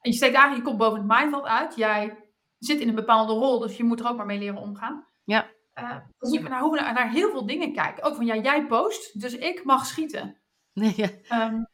[0.00, 1.76] je steekt eigenlijk je kop boven het maaiveld uit.
[1.76, 2.28] Jij
[2.58, 5.06] zit in een bepaalde rol, dus je moet er ook maar mee leren omgaan.
[5.24, 5.50] Ja.
[5.72, 8.02] Eh, dus ik hoe we naar, naar heel veel dingen kijken.
[8.04, 10.40] Ook van ja, jij post, dus ik mag schieten.
[10.72, 11.08] nee, ja.
[11.28, 11.64] Ehm,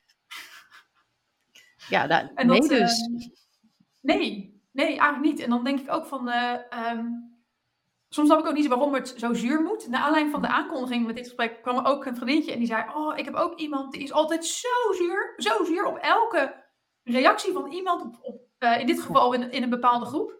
[1.88, 2.06] ja
[2.46, 3.00] nee dat, dus.
[3.00, 3.28] eh,
[4.00, 5.40] nee, nee, eigenlijk niet.
[5.40, 6.28] En dan denk ik ook van.
[6.28, 7.06] eh, ehm,
[8.10, 9.88] soms snap ik ook niet waarom het zo zuur moet.
[9.88, 12.66] Naar aanleiding van de aankondiging met dit gesprek kwam er ook een vriendinnetje en die
[12.66, 16.64] zei: Oh, ik heb ook iemand die is altijd zo zuur, zo zuur op elke
[17.02, 20.38] reactie van iemand, op, op, eh, in dit geval in, in een bepaalde groep.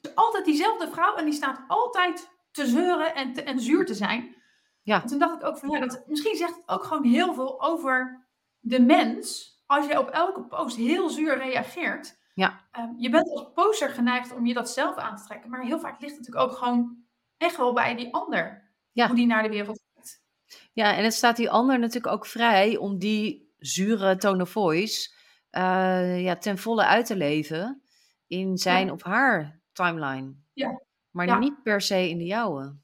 [0.00, 3.94] Dus altijd diezelfde vrouw en die staat altijd te zeuren en, te, en zuur te
[3.94, 4.36] zijn.
[4.82, 5.02] Ja.
[5.02, 7.62] En toen dacht ik ook van ja, dat, misschien zegt het ook gewoon heel veel
[7.62, 8.26] over
[8.60, 9.54] de mens.
[9.66, 12.18] Als je op elke post heel zuur reageert.
[12.36, 12.60] Ja.
[12.70, 15.50] Ehm, je bent als poster geneigd om je dat zelf aan te trekken.
[15.50, 16.96] Maar heel vaak ligt het natuurlijk ook gewoon
[17.36, 18.72] echt wel bij die ander.
[18.92, 19.06] Ja.
[19.06, 20.22] Hoe die naar de wereld kijkt.
[20.72, 25.14] Ja, en het staat die ander natuurlijk ook vrij om die zure tone of voice
[25.50, 27.82] eh, ja, ten volle uit te leven
[28.26, 28.92] in zijn Ja.
[28.92, 30.34] of haar timeline.
[30.52, 30.82] Ja.
[31.10, 31.38] Maar Ja.
[31.38, 32.76] niet per se in de jouwe.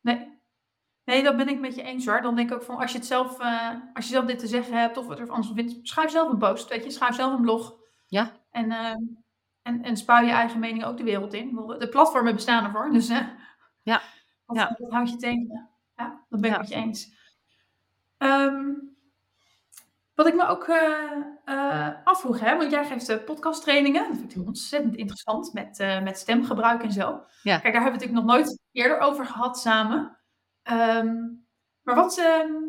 [0.00, 0.36] Nee.
[1.04, 2.22] Nee, dat ben ik met je eens hoor.
[2.22, 4.46] Dan denk ik ook van als je het zelf, eh, als je zelf dit te
[4.46, 6.68] zeggen hebt of wat er anders vindt, schrijf zelf een post.
[6.68, 7.74] Weet je, schrijf zelf een blog.
[8.06, 8.37] Ja.
[8.58, 8.94] En, eh,
[9.62, 11.54] en, en spuil je eigen mening ook de wereld in.
[11.78, 12.90] De platformen bestaan ervoor.
[12.92, 13.26] Dus eh
[13.82, 14.00] Ja.
[14.44, 14.76] wat, Ja.
[14.78, 15.68] wat houd je tegen?
[15.96, 16.60] Ja, dat ben ik Ja.
[16.60, 17.16] met je eens.
[18.18, 18.72] Ehm,
[20.14, 21.10] wat ik me ook eh,
[21.44, 24.08] eh, afvroeg, hè, want jij geeft uh, podcasttrainingen.
[24.08, 27.24] Dat vind ik ontzettend interessant met, met stemgebruik en zo.
[27.42, 27.58] Ja.
[27.58, 30.18] Kijk, daar hebben we het natuurlijk nog nooit eerder over gehad samen.
[30.62, 31.14] Ehm,
[31.82, 32.62] maar wat, ehm, ehm,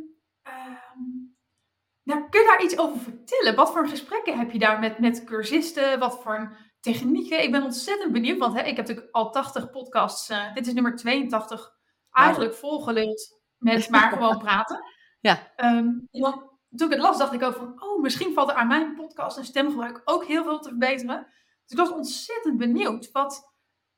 [2.10, 3.56] nou, kun je daar iets over vertellen?
[3.56, 6.00] Wat voor gesprekken heb je daar met, met cursisten?
[6.00, 7.44] Wat voor technieken?
[7.44, 10.30] Ik ben ontzettend benieuwd, want hè, ik heb natuurlijk al 80 podcasts.
[10.30, 11.72] Uh, dit is nummer 82.
[12.12, 12.60] Eigenlijk wow.
[12.60, 14.84] volgeluld met maar gewoon praten.
[15.20, 15.52] Ja.
[15.58, 18.68] Um, dan, toen ik het las, dacht ik ook van, oh, misschien valt er aan
[18.68, 21.28] mijn podcast en stemgebruik ook heel veel te verbeteren.
[21.66, 23.12] Dus ik was ontzettend benieuwd.
[23.12, 23.54] Wat,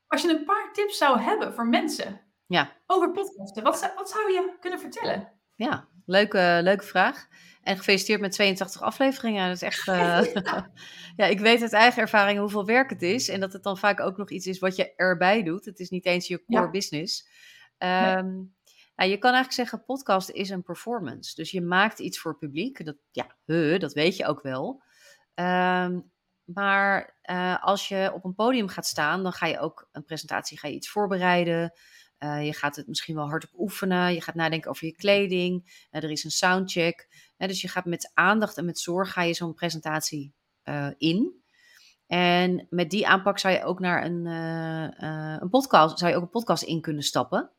[0.07, 2.71] als je een paar tips zou hebben voor mensen ja.
[2.85, 5.39] over podcasten, wat, wat zou je kunnen vertellen?
[5.55, 7.27] Ja, leuke, leuke vraag.
[7.61, 9.47] En gefeliciteerd met 82 afleveringen.
[9.47, 9.87] Dat is echt.
[9.87, 10.21] Uh,
[11.19, 13.29] ja, ik weet uit eigen ervaring hoeveel werk het is.
[13.29, 15.65] En dat het dan vaak ook nog iets is wat je erbij doet.
[15.65, 16.69] Het is niet eens je core ja.
[16.69, 17.27] business.
[17.77, 18.59] Um, nee.
[18.95, 21.35] Nou, je kan eigenlijk zeggen, podcast is een performance.
[21.35, 22.85] Dus je maakt iets voor publiek.
[22.85, 24.83] Dat, ja, he, dat weet je ook wel.
[25.35, 26.11] Um,
[26.43, 30.59] maar uh, als je op een podium gaat staan, dan ga je ook een presentatie,
[30.59, 31.73] ga je iets voorbereiden.
[32.23, 34.13] Uh, je gaat het misschien wel hardop oefenen.
[34.13, 35.85] Je gaat nadenken over je kleding.
[35.91, 37.07] Uh, er is een soundcheck.
[37.37, 40.33] dus je gaat met aandacht en met zorg ga je zo'n presentatie
[40.97, 41.39] in.
[42.07, 44.25] En met die aanpak zou je ook naar een,
[45.41, 47.51] een podcast, zou je ook een podcast in kunnen stappen.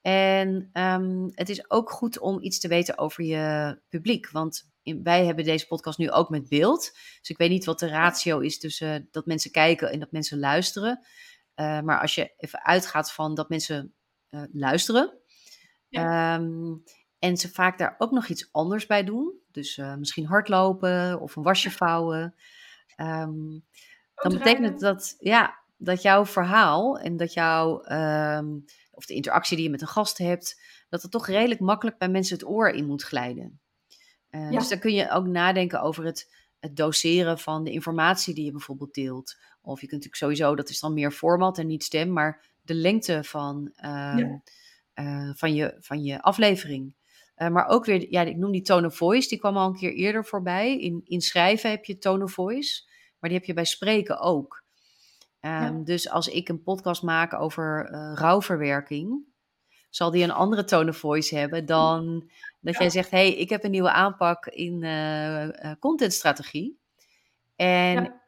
[0.00, 4.30] En um, het is ook goed om iets te weten over je publiek.
[4.30, 4.70] Want
[5.02, 6.90] wij hebben deze podcast nu ook met beeld.
[7.18, 10.38] Dus ik weet niet wat de ratio is tussen dat mensen kijken en dat mensen
[10.38, 11.06] luisteren.
[11.60, 13.94] Uh, maar als je even uitgaat van dat mensen
[14.28, 15.18] eh, luisteren.
[15.90, 16.74] Ehm,
[17.18, 19.32] en ze vaak daar ook nog iets anders bij doen.
[19.50, 22.34] Dus uh, misschien hardlopen of een wasje vouwen.
[22.96, 23.64] Um,
[24.14, 29.56] dan betekent het dat, ja, dat jouw verhaal en dat jouw, um, of de interactie
[29.56, 32.70] die je met een gast hebt, dat het toch redelijk makkelijk bij mensen het oor
[32.70, 33.60] in moet glijden.
[34.30, 34.50] Ja.
[34.50, 38.50] Dus dan kun je ook nadenken over het, het doseren van de informatie die je
[38.50, 39.36] bijvoorbeeld deelt.
[39.68, 42.74] Of je kunt natuurlijk sowieso, dat is dan meer format en niet stem, maar de
[42.74, 44.42] lengte van, ja.
[44.94, 46.94] uh, van, je, van je aflevering.
[47.36, 49.76] Uh, maar ook weer, ja, ik noem die tone of voice, die kwam al een
[49.76, 50.78] keer eerder voorbij.
[50.78, 52.82] In, in schrijven heb je tone of voice,
[53.18, 54.64] maar die heb je bij spreken ook.
[55.40, 55.80] Um, ja.
[55.84, 59.24] Dus als ik een podcast maak over uh, rouwverwerking,
[59.90, 62.80] zal die een andere tone of voice hebben dan dat ja.
[62.80, 66.78] jij zegt: hey, ik heb een nieuwe aanpak in uh, contentstrategie.
[67.56, 68.20] En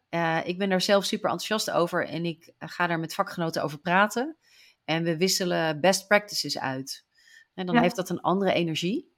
[0.44, 4.36] ik ben daar zelf super enthousiast over en ik ga daar met vakgenoten over praten.
[4.84, 7.06] En we wisselen best practices uit.
[7.54, 7.80] En dan ja.
[7.80, 9.12] heeft dat een andere energie.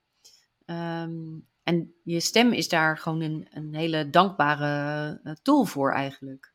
[0.67, 6.55] Um, en je stem is daar gewoon een, een hele dankbare uh, tool voor eigenlijk.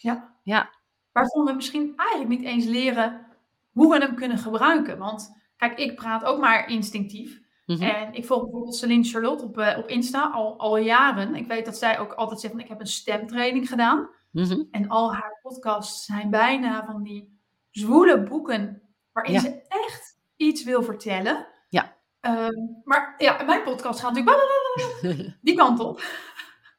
[0.00, 0.36] Ja.
[0.42, 0.74] ja.
[1.12, 3.26] Waarvan we misschien eigenlijk niet eens leren
[3.70, 4.98] hoe we hem kunnen gebruiken.
[4.98, 7.40] Want kijk, ik praat ook maar instinctief.
[7.78, 7.88] -hmm.
[7.88, 11.34] En ik volg bijvoorbeeld Celine Charlotte op, uh, op Insta al, al jaren.
[11.34, 14.08] Ik weet dat zij ook altijd zegt van ik heb een stemtraining gedaan.
[14.32, 14.68] -hmm.
[14.70, 17.38] En al haar podcasts zijn bijna van die
[17.70, 19.40] zwoele boeken waarin ja.
[19.40, 21.46] ze echt iets wil vertellen.
[21.68, 21.96] Ja.
[22.20, 26.02] Um, maar ja, mijn podcast gaat natuurlijk die kant op.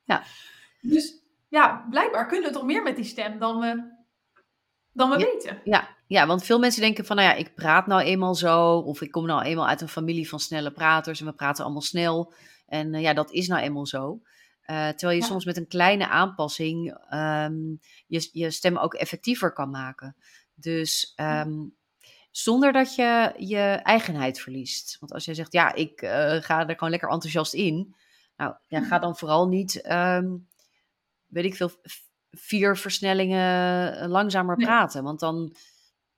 [0.03, 0.23] Ja.
[0.81, 3.93] Dus ja, blijkbaar kunnen we toch meer met die stem dan we,
[4.91, 5.61] dan we ja, weten.
[5.63, 5.87] Ja.
[6.11, 8.77] Ja, want veel mensen denken van, nou ja, ik praat nou eenmaal zo.
[8.77, 11.81] Of ik kom nou eenmaal uit een familie van snelle praters en we praten allemaal
[11.81, 12.33] snel.
[12.67, 14.21] En uh, ja, dat is nou eenmaal zo.
[14.65, 15.27] Uh, terwijl je ja.
[15.27, 20.15] soms met een kleine aanpassing um, je, je stem ook effectiever kan maken.
[20.53, 21.75] Dus um,
[22.31, 24.97] zonder dat je je eigenheid verliest.
[24.99, 27.95] Want als jij zegt, ja, ik uh, ga er gewoon lekker enthousiast in.
[28.37, 30.47] Nou, ja, ga dan vooral niet, um,
[31.27, 31.71] weet ik veel,
[32.31, 34.65] vier versnellingen langzamer nee.
[34.65, 35.03] praten.
[35.03, 35.55] Want dan,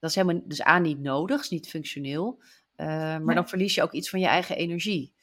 [0.03, 2.41] dat is helemaal, dus A, niet nodig, is niet functioneel.
[2.77, 3.35] Uh, maar nee.
[3.35, 5.13] dan verlies je ook iets van je eigen energie.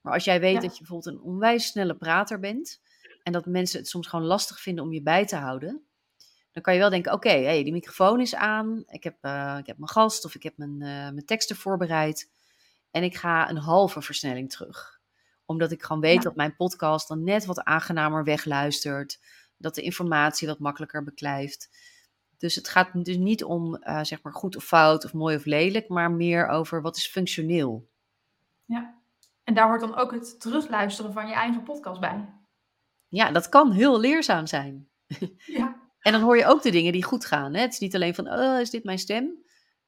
[0.00, 0.60] Maar als jij weet ja.
[0.60, 2.80] dat je bijvoorbeeld een onwijs snelle prater bent.
[3.22, 5.88] En dat mensen het soms gewoon lastig vinden om je bij te houden
[6.58, 9.56] dan kan je wel denken, oké, okay, hey, die microfoon is aan, ik heb, uh,
[9.58, 12.30] ik heb mijn gast of ik heb mijn, uh, mijn teksten voorbereid
[12.90, 15.00] en ik ga een halve versnelling terug.
[15.44, 16.20] Omdat ik gewoon weet ja.
[16.20, 19.20] dat mijn podcast dan net wat aangenamer wegluistert,
[19.56, 21.68] dat de informatie wat makkelijker beklijft.
[22.38, 25.44] Dus het gaat dus niet om uh, zeg maar goed of fout of mooi of
[25.44, 27.88] lelijk, maar meer over wat is functioneel.
[28.64, 28.98] Ja,
[29.44, 32.28] en daar hoort dan ook het terugluisteren van je eigen podcast bij.
[33.08, 34.88] Ja, dat kan heel leerzaam zijn.
[35.46, 35.86] Ja.
[35.98, 37.54] En dan hoor je ook de dingen die goed gaan.
[37.54, 37.60] Hè?
[37.60, 39.44] Het is niet alleen van, oh, is dit mijn stem?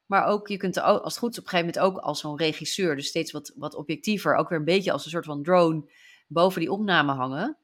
[0.06, 2.36] Maar ook, je kunt als het goed is, op een gegeven moment ook als zo'n
[2.36, 5.90] regisseur, dus steeds wat, wat objectiever, ook weer een beetje als een soort van drone
[6.28, 7.56] boven die opname hangen.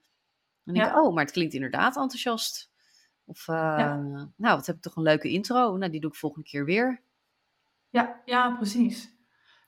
[0.65, 1.03] En denk ja.
[1.03, 2.71] oh, maar het klinkt inderdaad enthousiast.
[3.27, 3.97] Of, uh, ja.
[4.37, 5.77] nou, wat heb ik toch een leuke intro.
[5.77, 7.03] Nou, die doe ik volgende keer weer.
[7.91, 9.15] Ja, ja precies.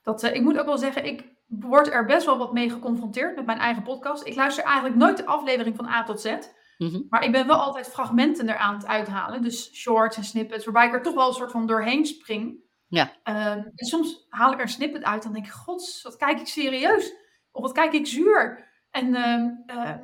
[0.01, 3.35] Dat, uh, ik moet ook wel zeggen, ik word er best wel wat mee geconfronteerd
[3.35, 4.25] met mijn eigen podcast.
[4.25, 6.37] Ik luister eigenlijk nooit de aflevering van A tot Z.
[6.77, 7.05] Mm -hmm.
[7.09, 9.41] Maar ik ben wel altijd fragmenten eraan het uithalen.
[9.41, 12.67] Dus shorts en snippets, waarbij ik er toch wel een soort van doorheen spring.
[12.87, 13.03] Ja.
[13.03, 16.39] Um, en soms haal ik er een snippet uit en denk ik, gods, wat kijk
[16.39, 17.13] ik serieus?
[17.51, 18.67] Of wat kijk ik zuur?
[18.91, 19.95] En uh,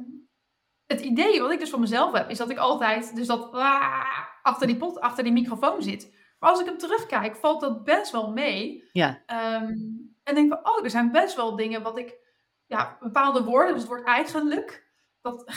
[0.87, 4.05] het idee wat ik dus voor mezelf heb, is dat ik altijd dus dat uh,
[4.41, 6.13] achter die pot, achter die microfoon zit.
[6.39, 8.89] Maar als ik hem terugkijk, valt dat best wel mee.
[8.91, 9.23] Ja.
[9.61, 12.17] Um, en denk van, oh, er zijn best wel dingen wat ik,
[12.65, 15.51] ja, bepaalde woorden, dus het woord eigenlijk, dat,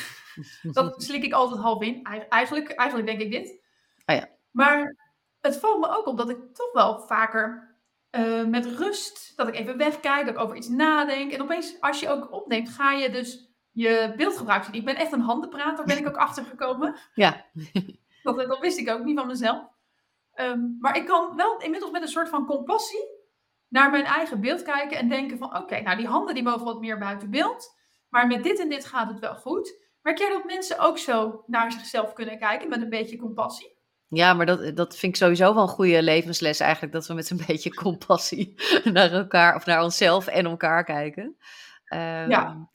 [0.72, 2.04] dat slik ik altijd half in.
[2.28, 3.62] Eigenlijk, eigenlijk denk ik dit.
[4.04, 4.28] Ah, ja.
[4.50, 4.96] Maar
[5.40, 7.76] het valt me ook op dat ik toch wel vaker
[8.10, 11.32] uh, met rust, dat ik even wegkijk, dat ik over iets nadenk.
[11.32, 13.47] En opeens, als je ook opneemt, ga je dus
[13.78, 14.74] je beeldgebruik zien.
[14.74, 16.96] Ik ben echt een handenprater, ben ik ook achtergekomen.
[17.14, 17.44] Ja.
[18.22, 19.66] dat, dat wist ik ook niet van mezelf.
[20.34, 23.16] Um, maar ik kan wel inmiddels met een soort van compassie
[23.68, 26.64] naar mijn eigen beeld kijken en denken van, oké, okay, nou die handen die mogen
[26.64, 27.76] wat meer buiten beeld.
[28.08, 29.86] Maar met dit en dit gaat het wel goed.
[30.02, 33.76] Merk jij dat mensen ook zo naar zichzelf kunnen kijken met een beetje compassie?
[34.08, 36.92] Ja, maar dat, dat vind ik sowieso wel een goede levensles eigenlijk.
[36.92, 38.54] Dat we met een beetje compassie
[38.92, 41.24] naar elkaar of naar onszelf en elkaar kijken.
[41.92, 42.68] Um, ja.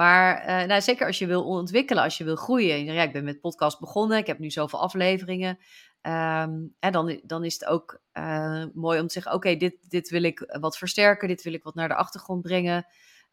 [0.00, 2.84] Maar uh, nou, zeker als je wil ontwikkelen, als je wil groeien.
[2.84, 5.58] Ja, ik ben met podcast begonnen, ik heb nu zoveel afleveringen.
[6.02, 9.90] Um, en dan, dan is het ook uh, mooi om te zeggen: oké, okay, dit,
[9.90, 12.86] dit wil ik wat versterken, dit wil ik wat naar de achtergrond brengen.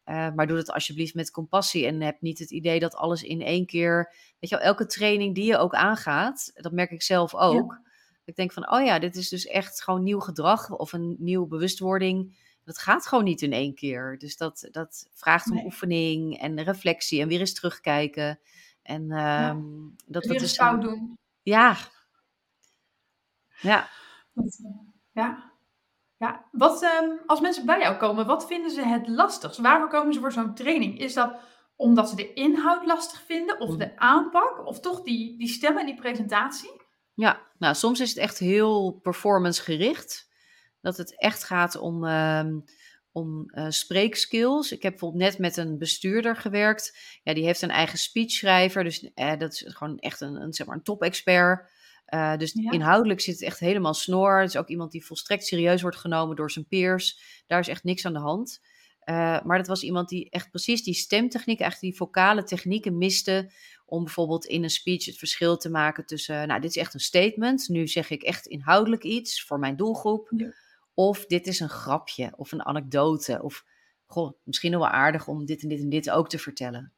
[0.04, 3.40] Uh, maar doe dat alsjeblieft met compassie en heb niet het idee dat alles in
[3.40, 4.14] één keer.
[4.38, 7.72] Weet je wel, elke training die je ook aangaat, dat merk ik zelf ook.
[7.72, 7.82] Ja.
[8.24, 11.46] Ik denk van, oh ja, dit is dus echt gewoon nieuw gedrag of een nieuwe
[11.46, 12.46] bewustwording.
[12.68, 14.18] Dat gaat gewoon niet in één keer.
[14.18, 15.64] Dus dat, dat vraagt om Nee.
[15.64, 18.40] oefening en reflectie en weer eens terugkijken.
[18.82, 19.60] En ehm,
[20.06, 21.18] dat, Weer dat is fout doen.
[21.42, 21.76] Ja.
[23.60, 23.88] Ja.
[24.34, 24.44] Eh,
[25.12, 25.52] ja.
[26.16, 26.48] ja.
[26.52, 29.58] Wat, ehm, als mensen bij jou komen, wat vinden ze het lastigst?
[29.58, 30.98] Waarvoor komen ze voor zo'n training?
[30.98, 31.34] Is dat
[31.76, 35.86] omdat ze de inhoud lastig vinden, of de aanpak, of toch die, die stem en
[35.86, 36.82] die presentatie?
[37.14, 40.27] Ja, nou, soms is het echt heel performance gericht.
[40.80, 42.58] Dat het echt gaat om, ehm,
[43.12, 44.72] om eh, spreekskills.
[44.72, 46.98] Ik heb bijvoorbeeld net met een bestuurder gewerkt.
[47.22, 48.84] Ja, die heeft een eigen speechschrijver.
[48.84, 51.70] Dus eh, dat is gewoon echt een, een, zeg maar een top-expert.
[52.04, 52.70] Eh, dus Ja.
[52.70, 54.40] inhoudelijk zit het echt helemaal snor.
[54.40, 57.20] Het is ook iemand die volstrekt serieus wordt genomen door zijn peers.
[57.46, 58.60] Daar is echt niks aan de hand.
[59.44, 63.50] Maar dat was iemand die echt precies die stemtechniek, eigenlijk die vocale technieken miste
[63.86, 67.00] om bijvoorbeeld in een speech het verschil te maken tussen, nou, dit is echt een
[67.00, 70.52] statement, nu zeg ik echt inhoudelijk iets voor mijn doelgroep, Ja.
[70.98, 73.64] Of dit is een grapje of een anekdote, of
[74.06, 76.92] goh, misschien wel aardig om dit en dit en dit ook te vertellen.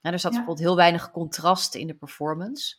[0.00, 0.38] Nou, er zat Ja.
[0.38, 2.76] bijvoorbeeld heel weinig contrast in de performance.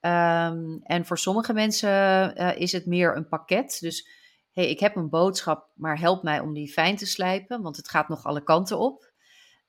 [0.00, 3.78] Ehm, en voor sommige mensen eh, is het meer een pakket.
[3.80, 4.08] Dus
[4.52, 7.88] hey, ik heb een boodschap, maar help mij om die fijn te slijpen, want het
[7.88, 9.12] gaat nog alle kanten op.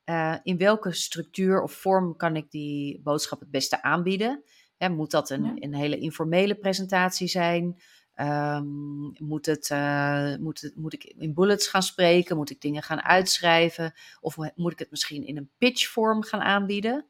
[0.04, 4.42] Eh, in welke structuur of vorm kan ik die boodschap het beste aanbieden?
[4.76, 5.52] Hè, moet dat een, Ja.
[5.54, 7.82] een hele informele presentatie zijn?
[8.14, 8.66] Ehm,
[9.18, 12.36] moet, het, eh, moet, het, moet ik in bullets gaan spreken?
[12.36, 13.94] Moet ik dingen gaan uitschrijven?
[14.20, 17.06] Of mo- moet ik het misschien in een pitchvorm gaan aanbieden?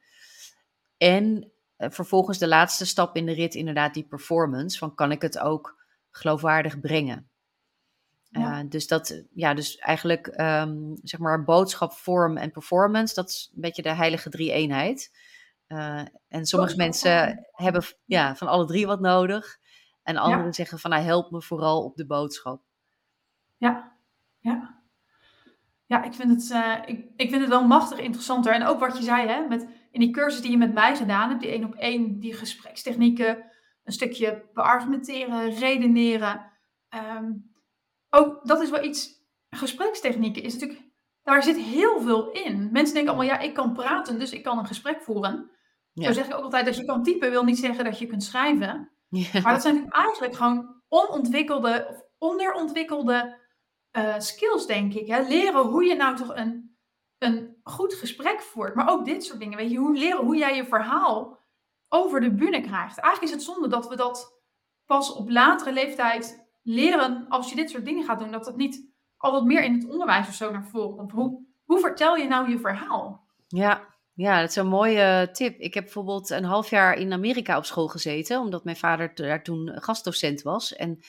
[0.97, 4.79] En eh, vervolgens de laatste stap in de rit, inderdaad die performance.
[4.79, 7.29] Van kan ik het ook geloofwaardig brengen?
[8.29, 8.63] Ja.
[8.63, 13.51] Uh, dus dat, ja, dus eigenlijk, um, zeg maar, boodschap, vorm en performance, dat is
[13.55, 15.11] een beetje de heilige drie-eenheid.
[16.29, 19.59] En sommige mensen hebben ja, van alle drie wat nodig.
[20.05, 20.53] En anderen Ja.
[20.53, 22.63] zeggen van, nou, help me vooral op de boodschap.
[23.57, 23.97] Ja,
[24.39, 24.83] ja.
[25.87, 28.53] Ja, ik vind, het, uh, ik, ik vind het wel machtig interessanter.
[28.53, 31.29] En ook wat je zei, hè, met, in die cursus die je met mij gedaan
[31.29, 33.45] hebt, die één op één, die gesprekstechnieken,
[33.85, 36.53] een stukje beargumenteren, redeneren.
[37.17, 37.53] Um,
[38.11, 39.23] ook dat is wel iets.
[39.51, 40.83] Gesprekstechnieken is natuurlijk.
[41.23, 42.69] Daar zit heel veel in.
[42.73, 45.51] Mensen denken allemaal, ja, ik kan praten, dus ik kan een gesprek voeren.
[45.93, 46.07] Ja.
[46.07, 48.23] Zo zeg ik ook altijd, dat je kan typen wil niet zeggen dat je kunt
[48.23, 48.91] schrijven.
[49.33, 49.41] Ja.
[49.41, 53.39] Maar dat zijn eigenlijk gewoon onontwikkelde of onderontwikkelde
[53.93, 55.07] uh, skills, denk ik.
[55.07, 55.21] Hè?
[55.21, 56.77] Leren hoe je nou toch een,
[57.19, 58.75] een goed gesprek voert.
[58.75, 59.59] Maar ook dit soort dingen.
[59.59, 61.39] Weet je, hoe leren hoe jij je verhaal
[61.89, 62.99] over de bühne krijgt.
[62.99, 64.43] Eigenlijk is het zonde dat we dat
[64.87, 68.31] pas op latere leeftijd leren als je dit soort dingen gaat doen.
[68.31, 71.13] Dat dat niet al wat meer in het onderwijs of zo naar voren komt.
[71.13, 73.27] Hoe, hoe vertel je nou je verhaal?
[73.47, 75.59] Ja, ja, dat is een mooie tip.
[75.59, 79.43] Ik heb bijvoorbeeld een half jaar in Amerika op school gezeten, omdat mijn vader daar
[79.43, 80.75] toen gastdocent was.
[80.75, 81.07] En uh,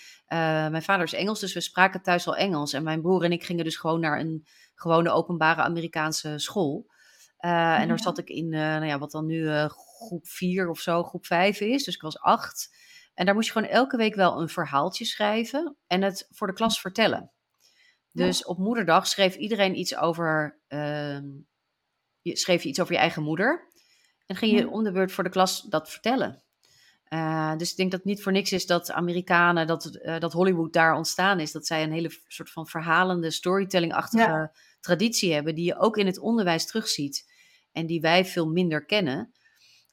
[0.68, 2.74] mijn vader is Engels, dus we spraken thuis al Engels.
[2.74, 6.86] En mijn broer en ik gingen dus gewoon naar een gewone openbare Amerikaanse school.
[6.88, 7.80] Uh, ja.
[7.80, 11.04] En daar zat ik in, uh, nou ja, wat dan nu groep 4 of zo,
[11.04, 11.84] groep 5 is.
[11.84, 12.70] Dus ik was acht.
[13.14, 16.54] En daar moest je gewoon elke week wel een verhaaltje schrijven en het voor de
[16.54, 17.32] klas vertellen.
[18.12, 18.46] Dus ja.
[18.46, 21.20] op moederdag schreef iedereen iets over, uh,
[22.30, 23.68] je schreef je iets over je eigen moeder.
[24.26, 24.68] En ging je ja.
[24.68, 26.44] om de beurt voor de klas dat vertellen.
[27.10, 30.34] Uh, dus ik denk dat het niet voor niks is dat Amerikanen, dat, uh, dat
[30.34, 31.52] Hollywood daar ontstaan is.
[31.52, 34.52] Dat zij een hele soort van verhalende, storytelling-achtige ja.
[34.80, 35.56] traditie hebben.
[35.56, 37.32] Die je ook in het onderwijs terugziet.
[37.72, 39.34] En die wij veel minder kennen.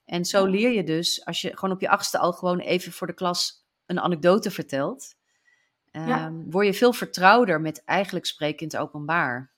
[0.05, 3.07] En zo leer je dus, als je gewoon op je achtste al gewoon even voor
[3.07, 5.14] de klas een anekdote vertelt.
[5.90, 6.33] Um, ja.
[6.33, 9.53] Word je veel vertrouwder met eigenlijk spreken in het openbaar.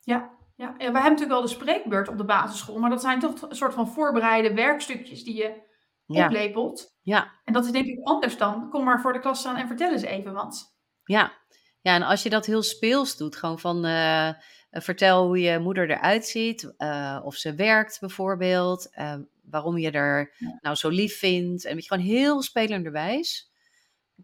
[0.00, 0.74] Ja, ja.
[0.76, 3.74] we hebben natuurlijk wel de spreekbeurt op de basisschool, maar dat zijn toch een soort
[3.74, 5.62] van voorbereide werkstukjes die je
[6.06, 6.24] ja.
[6.24, 6.96] oplepelt.
[7.02, 7.32] Ja.
[7.44, 9.92] En dat is denk ik anders dan, kom maar voor de klas staan en vertel
[9.92, 10.76] eens even wat.
[11.04, 11.32] Ja,
[11.80, 14.30] ja en als je dat heel speels doet, gewoon van uh,
[14.70, 20.34] vertel hoe je moeder eruit ziet, uh, of ze werkt bijvoorbeeld, uh, waarom je er
[20.38, 20.58] ja.
[20.60, 23.47] nou zo lief vindt, en weet je, gewoon heel spelenderwijs.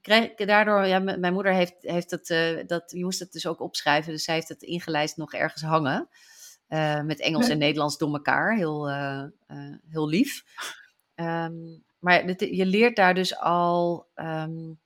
[0.00, 3.60] Krijg, daardoor, ja, mijn moeder heeft, heeft het, uh, dat, je moest het dus ook
[3.60, 6.08] opschrijven, dus zij heeft het ingelijst nog ergens hangen.
[6.68, 9.24] Uh, met Engels en Nederlands door elkaar, heel, uh,
[9.88, 10.44] heel lief.
[11.14, 14.80] Um, maar je leert daar dus al um,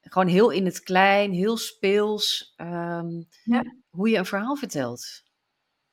[0.00, 3.64] gewoon heel in het klein, heel speels, um, ja.
[3.90, 5.22] hoe je een verhaal vertelt.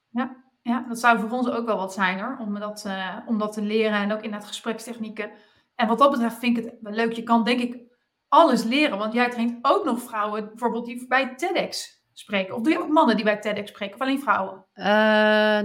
[0.10, 2.86] Ja, ja, dat zou voor ons ook wel wat zijn hoor, om dat,
[3.26, 5.32] om dat te leren en ook inderdaad gesprekstechnieken.
[5.76, 7.12] En wat dat betreft vind ik het leuk.
[7.12, 7.83] Je kan denk ik
[8.34, 8.98] alles leren.
[8.98, 12.56] Want jij traint ook nog vrouwen, bijvoorbeeld die bij TEDx spreken.
[12.56, 14.66] Of doe je ook mannen die bij TEDx spreken, of alleen vrouwen?
[14.76, 14.86] Uh,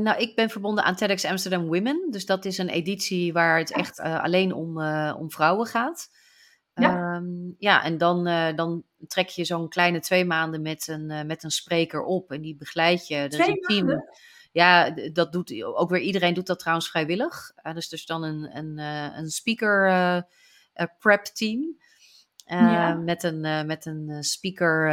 [0.05, 2.07] nou, ik ben verbonden aan TEDx Amsterdam Women.
[2.11, 6.09] Dus dat is een editie waar het echt uh, alleen om, uh, om vrouwen gaat.
[6.75, 7.15] Ja.
[7.15, 7.27] Ehm,
[7.59, 11.43] ja, en dan, eh, dan trek je zo'n kleine twee maanden met een, eh, met
[11.43, 13.17] een spreker op en die begeleid je.
[13.17, 13.87] Is 2 een team.
[13.87, 14.09] maanden?
[14.53, 17.53] Ja, dat doet ook weer iedereen doet dat trouwens vrijwillig.
[17.55, 20.17] Eh, dus is dan een, een, eh, een speaker eh,
[20.73, 21.77] eh, prep team.
[22.49, 22.95] Eh, Ja.
[22.95, 24.91] met een, eh, met een eh, speaker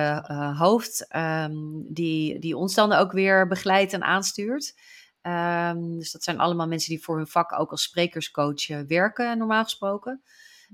[0.58, 1.54] hoofd, ehm,
[1.88, 4.74] die, die ons dan ook weer begeleidt en aanstuurt.
[5.22, 9.64] Ehm, dus dat zijn allemaal mensen die voor hun vak ook als sprekerscoach werken, normaal
[9.64, 10.24] gesproken.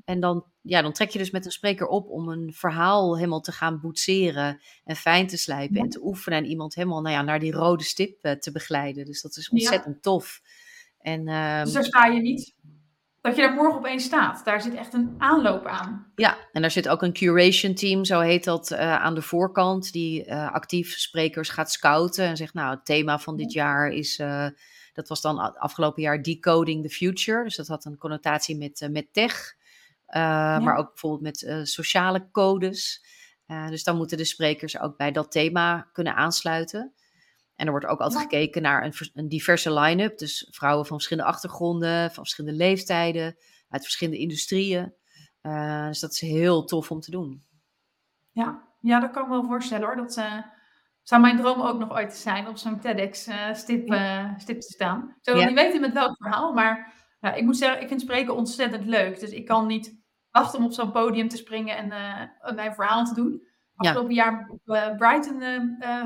[0.06, 3.42] En dan, ja, dan trek je dus met een spreker op om een verhaal helemaal
[3.42, 5.82] te gaan boetseren en fijn te slijpen Ja.
[5.84, 9.06] en te oefenen en iemand helemaal nou ja, naar die rode stip te begeleiden.
[9.06, 9.52] Dus dat is Ja.
[9.52, 10.42] ontzettend tof.
[11.00, 12.56] En ehm, Dus daar sta je niet
[13.22, 14.46] dat je daar morgen opeens staat.
[14.46, 16.12] Daar zit echt een aanloop aan.
[16.16, 19.92] Ja, en daar zit ook een curation team, zo heet dat, eh, aan de voorkant,
[19.92, 24.20] die eh, actief sprekers gaat scouten en zegt, nou, het thema van dit jaar is,
[24.20, 24.48] eh,
[24.94, 29.14] dat was dan afgelopen jaar Decoding the Future, dus dat had een connotatie met, met
[29.14, 29.56] tech,
[30.14, 33.06] maar ook bijvoorbeeld met sociale codes.
[33.70, 36.94] Dus dan moeten de sprekers ook bij dat thema kunnen aansluiten.
[37.62, 41.30] En er wordt ook altijd gekeken naar een, een diverse line-up, dus vrouwen van verschillende
[41.30, 43.36] achtergronden, van verschillende leeftijden,
[43.70, 44.94] uit verschillende industrieën.
[45.42, 47.44] Uh, dus dat is heel tof om te doen.
[48.32, 49.96] Ja, ja dat kan ik me wel voorstellen hoor.
[49.96, 50.38] Dat uh,
[51.02, 55.18] zou mijn droom ook nog ooit zijn, op zo'n TEDx-stip uh, stip te staan.
[55.22, 55.46] Zou ja.
[55.46, 59.20] niet weten met welk verhaal, maar ja, ik moet zeggen, ik vind spreken ontzettend leuk.
[59.20, 60.00] Dus ik kan niet
[60.32, 61.88] wachten om op zo'n podium te springen en
[62.56, 63.48] mijn verhaal te doen.
[63.76, 64.24] Afgelopen ja.
[64.24, 64.62] jaar op
[64.98, 65.42] Brighton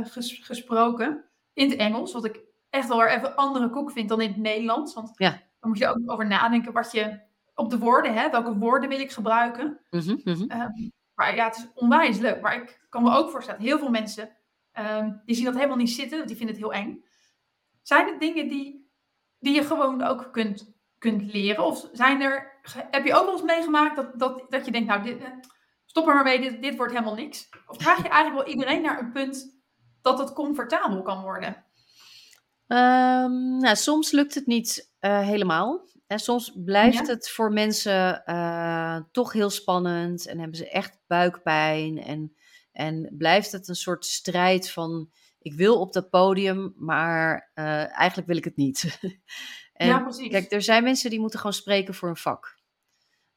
[0.04, 1.26] ges gesproken,
[1.56, 4.94] in het Engels, wat ik echt wel even andere koek vind dan in het Nederlands.
[4.94, 5.30] Want ja.
[5.60, 7.20] dan moet je ook over nadenken wat je
[7.56, 9.80] op de woorden, hè, welke woorden wil ik gebruiken.
[9.90, 10.62] Mm -hmm, mm -hmm.
[10.62, 12.42] Um, maar ja, het is onwijs leuk.
[12.42, 14.38] Maar ik kan me ook voorstellen, heel veel mensen,
[14.80, 17.04] um, die zien dat helemaal niet zitten, die vinden het heel eng.
[17.82, 18.92] Zijn het dingen die,
[19.40, 21.66] die je gewoon ook kunt, kunt leren?
[21.66, 22.60] Of zijn er,
[22.92, 25.24] heb je ook wel eens meegemaakt dat, dat, dat je denkt, nou, dit,
[25.86, 27.50] stop er maar mee, dit, dit wordt helemaal niks?
[27.68, 29.55] Of krijg je eigenlijk wel iedereen naar een punt
[30.06, 31.50] dat het comfortabel kan worden?
[32.68, 35.88] Um, nou, soms lukt het niet uh, helemaal.
[36.08, 37.14] En soms blijft Ja.
[37.14, 41.98] het voor mensen uh, toch heel spannend en hebben ze echt buikpijn.
[42.04, 42.36] En,
[42.72, 48.28] en blijft het een soort strijd van: ik wil op dat podium, maar uh, eigenlijk
[48.28, 49.00] wil ik het niet.
[49.74, 50.30] en, ja, precies.
[50.30, 52.55] Kijk, er zijn mensen die moeten gewoon spreken voor een vak.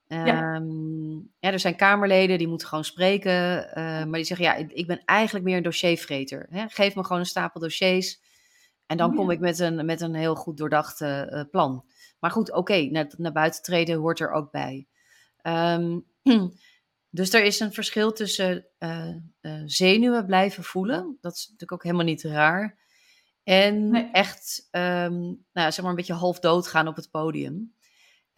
[0.09, 0.55] Ja.
[0.55, 4.87] Um, ja, er zijn Kamerleden die moeten gewoon spreken, uh, maar die zeggen: ja, ik,
[4.87, 6.47] ben eigenlijk meer een dossiervreter.
[6.51, 6.69] Hè?
[6.69, 8.21] Geef me gewoon een stapel dossiers.
[8.87, 11.85] En dan Oh, kom ik met een, met een heel goed doordacht uh, plan.
[12.19, 14.87] Maar goed, oké, okay, naar, naar buiten treden hoort er ook bij.
[15.43, 16.05] Um,
[17.11, 21.19] dus er is een verschil tussen uh, uh, zenuwen blijven voelen.
[21.21, 22.79] Dat is natuurlijk ook helemaal niet raar.
[23.45, 24.11] En Nee.
[24.13, 27.75] echt, um, nou, zeg maar een beetje half dood gaan op het podium.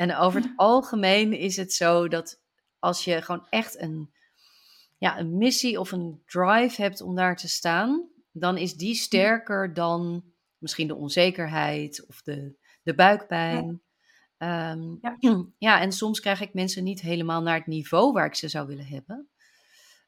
[0.01, 2.41] En over het algemeen is het zo dat
[2.79, 4.11] als je gewoon echt een,
[4.99, 9.75] ja, een missie of een drive hebt om daar te staan, dan is die sterker
[9.75, 10.25] dan
[10.59, 13.83] misschien de onzekerheid of de, de buikpijn.
[14.39, 14.73] Ja.
[14.73, 15.17] Um, Ja.
[15.69, 18.67] ja, en soms krijg ik mensen niet helemaal naar het niveau waar ik ze zou
[18.67, 19.29] willen hebben.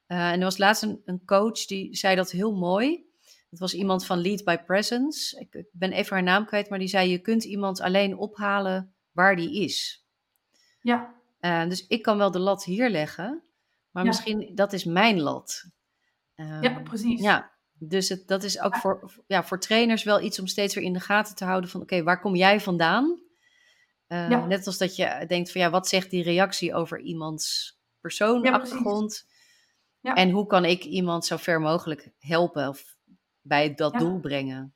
[0.07, 3.05] Uh, en er was laatst een, een, coach die zei dat heel mooi.
[3.51, 5.41] Dat was iemand van Lead by Presence.
[5.41, 8.95] Ik, ik, ben even haar naam kwijt, maar die zei: Je kunt iemand alleen ophalen
[9.13, 10.07] waar die is.
[10.81, 11.15] Ja.
[11.41, 13.43] Uh, dus ik kan wel de lat hier leggen,
[13.91, 14.09] maar Ja.
[14.09, 15.65] misschien dat is mijn lat.
[16.61, 17.21] Ja, precies.
[17.21, 20.85] Ja, dus het, dat is ook voor, ja, voor trainers wel iets om steeds weer
[20.85, 23.21] in de gaten te houden van oké, okay, waar kom jij vandaan?
[24.09, 24.47] Uh, Ja.
[24.47, 28.53] Net als dat je denkt van ja, wat zegt die reactie over iemands persoon, Ja,
[28.53, 29.27] achtergrond?
[30.01, 30.15] Ja.
[30.15, 32.97] En hoe kan ik iemand zo ver mogelijk helpen of
[33.41, 34.75] bij dat doel brengen?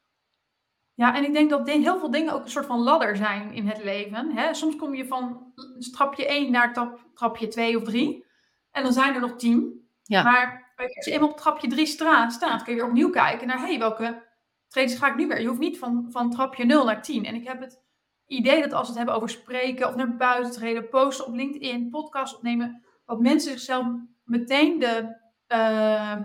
[0.97, 3.69] Ja, en ik denk dat heel veel dingen ook een soort van ladder zijn in
[3.69, 4.33] het leven.
[4.37, 4.55] Hè?
[4.55, 5.53] Soms kom je van
[5.93, 8.25] trapje 1 naar trap, trapje 2 of 3.
[8.71, 9.89] En dan zijn er nog 10.
[10.03, 10.23] Ja.
[10.23, 13.59] Maar als je eenmaal op trapje 3 stra- staat, kun je weer opnieuw kijken naar...
[13.59, 14.23] hé, hey, welke
[14.69, 15.41] trades ga ik nu weer?
[15.41, 17.25] Je hoeft niet van, van trapje 0 naar 10.
[17.25, 17.83] En ik heb het
[18.27, 20.89] idee dat als we het hebben over spreken of naar buiten treden...
[20.89, 22.85] posten op LinkedIn, podcast opnemen...
[23.07, 23.87] dat mensen zichzelf
[24.25, 25.17] meteen de...
[25.47, 26.19] eh, eh,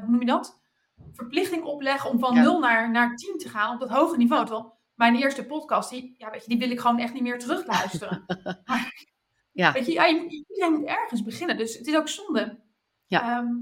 [0.00, 0.64] hoe noem je dat?
[1.12, 2.42] Verplichting opleggen om van Ja.
[2.42, 4.44] 0 naar, naar 10 te gaan op dat hoge niveau.
[4.46, 7.38] Terwijl mijn eerste podcast, die, ja, weet je, die wil ik gewoon echt niet meer
[7.38, 8.24] terugluisteren.
[8.64, 9.04] maar,
[9.52, 9.72] Ja.
[9.72, 11.56] Weet je, ja, je iedereen moet ergens beginnen.
[11.56, 12.60] Dus het is ook zonde
[13.06, 13.38] Ja.
[13.38, 13.52] ehm,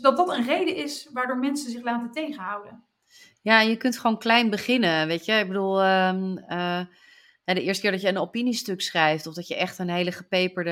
[0.00, 2.84] dat dat een reden is waardoor mensen zich laten tegenhouden.
[3.42, 5.32] Ja, je kunt gewoon klein beginnen, weet je.
[5.32, 6.80] Ik bedoel, ehm, eh,
[7.44, 9.26] ja, de eerste keer dat je een opiniestuk schrijft...
[9.26, 10.70] of dat je echt een hele gepeperde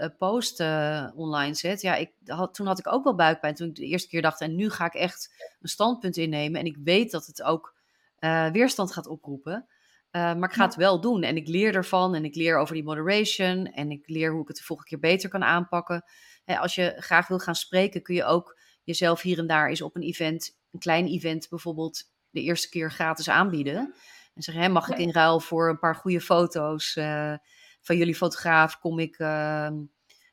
[0.00, 1.80] eh, post eh, online zet...
[1.80, 3.54] ja, ik, had, toen had ik ook wel buikpijn.
[3.54, 6.60] Toen ik de eerste keer dacht, en nu ga ik echt een standpunt innemen...
[6.60, 7.74] en ik weet dat het ook
[8.18, 9.66] eh, weerstand gaat oproepen.
[10.12, 12.74] Uh, maar ik ga het wel doen en ik leer ervan en ik leer over
[12.74, 16.04] die moderation en ik leer hoe ik het de volgende keer beter kan aanpakken.
[16.44, 19.96] als je graag wil gaan spreken, kun je ook jezelf hier en daar eens op
[19.96, 23.94] een event, een klein event bijvoorbeeld, de eerste keer gratis aanbieden.
[24.38, 27.34] En zeggen, hè, mag ik in ruil voor een paar goede foto's uh,
[27.80, 29.68] van jullie fotograaf, kom ik, uh,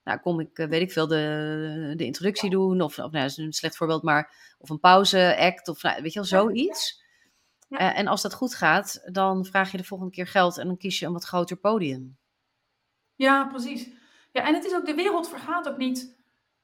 [0.03, 2.81] nou, kom ik weet ik veel, de, de introductie doen?
[2.81, 6.01] Of, of nou, dat is een slecht voorbeeld, maar of een pauze act, of nou,
[6.01, 7.03] weet je wel, zoiets.
[7.69, 10.77] Uh, en als dat goed gaat, dan vraag je de volgende keer geld en dan
[10.77, 12.17] kies je een wat groter podium.
[13.15, 13.89] Ja, precies.
[14.31, 16.15] Ja, en het is ook, de wereld vergaat ook niet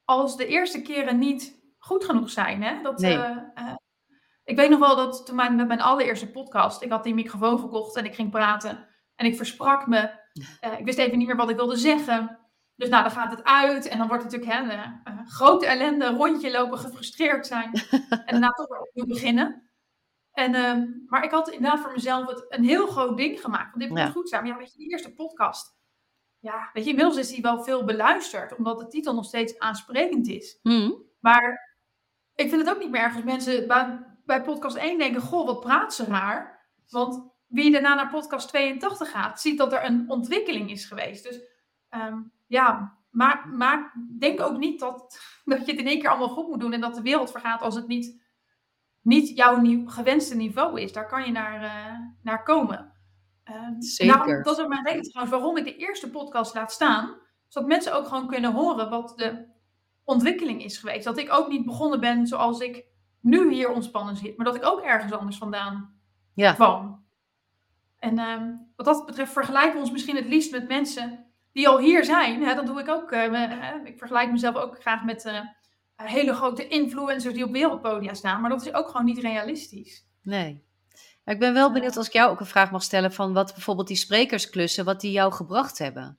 [0.04, 2.62] als de eerste keren niet goed genoeg zijn.
[2.62, 2.82] Hè?
[2.82, 3.16] Dat, nee.
[3.16, 3.74] uh, uh,
[4.52, 7.58] ik weet nog wel dat toen mijn, met mijn allereerste podcast, ik had die microfoon
[7.58, 8.86] gekocht en ik ging praten.
[9.14, 10.10] En ik versprak me.
[10.78, 12.38] ik wist even niet meer wat ik wilde zeggen.
[12.76, 16.50] Dus nou, dan gaat het uit en dan wordt het natuurlijk hè, grote ellende, rondje
[16.50, 17.72] lopen, gefrustreerd zijn.
[18.08, 19.70] en daarna toch weer opnieuw beginnen.
[20.32, 23.70] En, uh, maar ik had inderdaad voor mezelf het een heel groot ding gemaakt.
[23.70, 24.10] Want dit moet ja.
[24.10, 24.42] goed zijn.
[24.42, 25.76] Maar ja, weet je, die eerste podcast.
[26.38, 28.56] Ja, weet je, inmiddels is die wel veel beluisterd.
[28.56, 30.58] Omdat de titel nog steeds aansprekend is.
[30.62, 31.02] Mm.
[31.20, 31.76] Maar
[32.34, 33.66] ik vind het ook niet meer erg als mensen
[34.24, 35.20] bij, podcast 1 denken...
[35.20, 36.66] Goh, wat praat ze raar.
[36.88, 41.24] Want wie daarna naar podcast 82 gaat, ziet dat er een ontwikkeling is geweest.
[41.24, 41.40] Dus
[41.90, 46.28] um, ja, maar, maar denk ook niet dat, dat je het in één keer allemaal
[46.28, 46.72] goed moet doen...
[46.72, 48.20] en dat de wereld vergaat als het niet
[49.02, 50.92] niet jouw nieuw, gewenste niveau is.
[50.92, 52.92] Daar kan je naar, uh, naar komen.
[53.50, 54.16] Uh, Zeker.
[54.16, 57.20] Nou, dat is ook mijn reden trouwens waarom ik de eerste podcast laat staan.
[57.48, 59.46] Zodat mensen ook gewoon kunnen horen wat de
[60.04, 61.04] ontwikkeling is geweest.
[61.04, 62.84] Dat ik ook niet begonnen ben zoals ik
[63.22, 64.36] nu hier ontspannen zit.
[64.36, 65.94] Maar dat ik ook ergens anders vandaan
[66.34, 66.52] ja.
[66.52, 67.04] kwam.
[67.98, 68.42] En uh,
[68.76, 72.42] wat dat betreft vergelijken we ons misschien het liefst met mensen die al hier zijn.
[72.42, 73.12] Hè, dat doe ik ook.
[73.12, 75.46] Uh, ik vergelijk mezelf ook graag met
[75.96, 78.40] hele grote influencers die op wereldpodia staan.
[78.40, 80.06] Maar dat is ook gewoon niet realistisch.
[80.22, 80.64] Nee.
[81.24, 83.52] Maar ik ben wel benieuwd als ik jou ook een vraag mag stellen van wat
[83.52, 86.18] bijvoorbeeld die sprekersklussen, wat die jou gebracht hebben.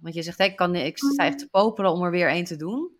[0.00, 2.56] Want je zegt, ik, kan, ik sta echt te popelen om er weer één te
[2.56, 2.98] doen.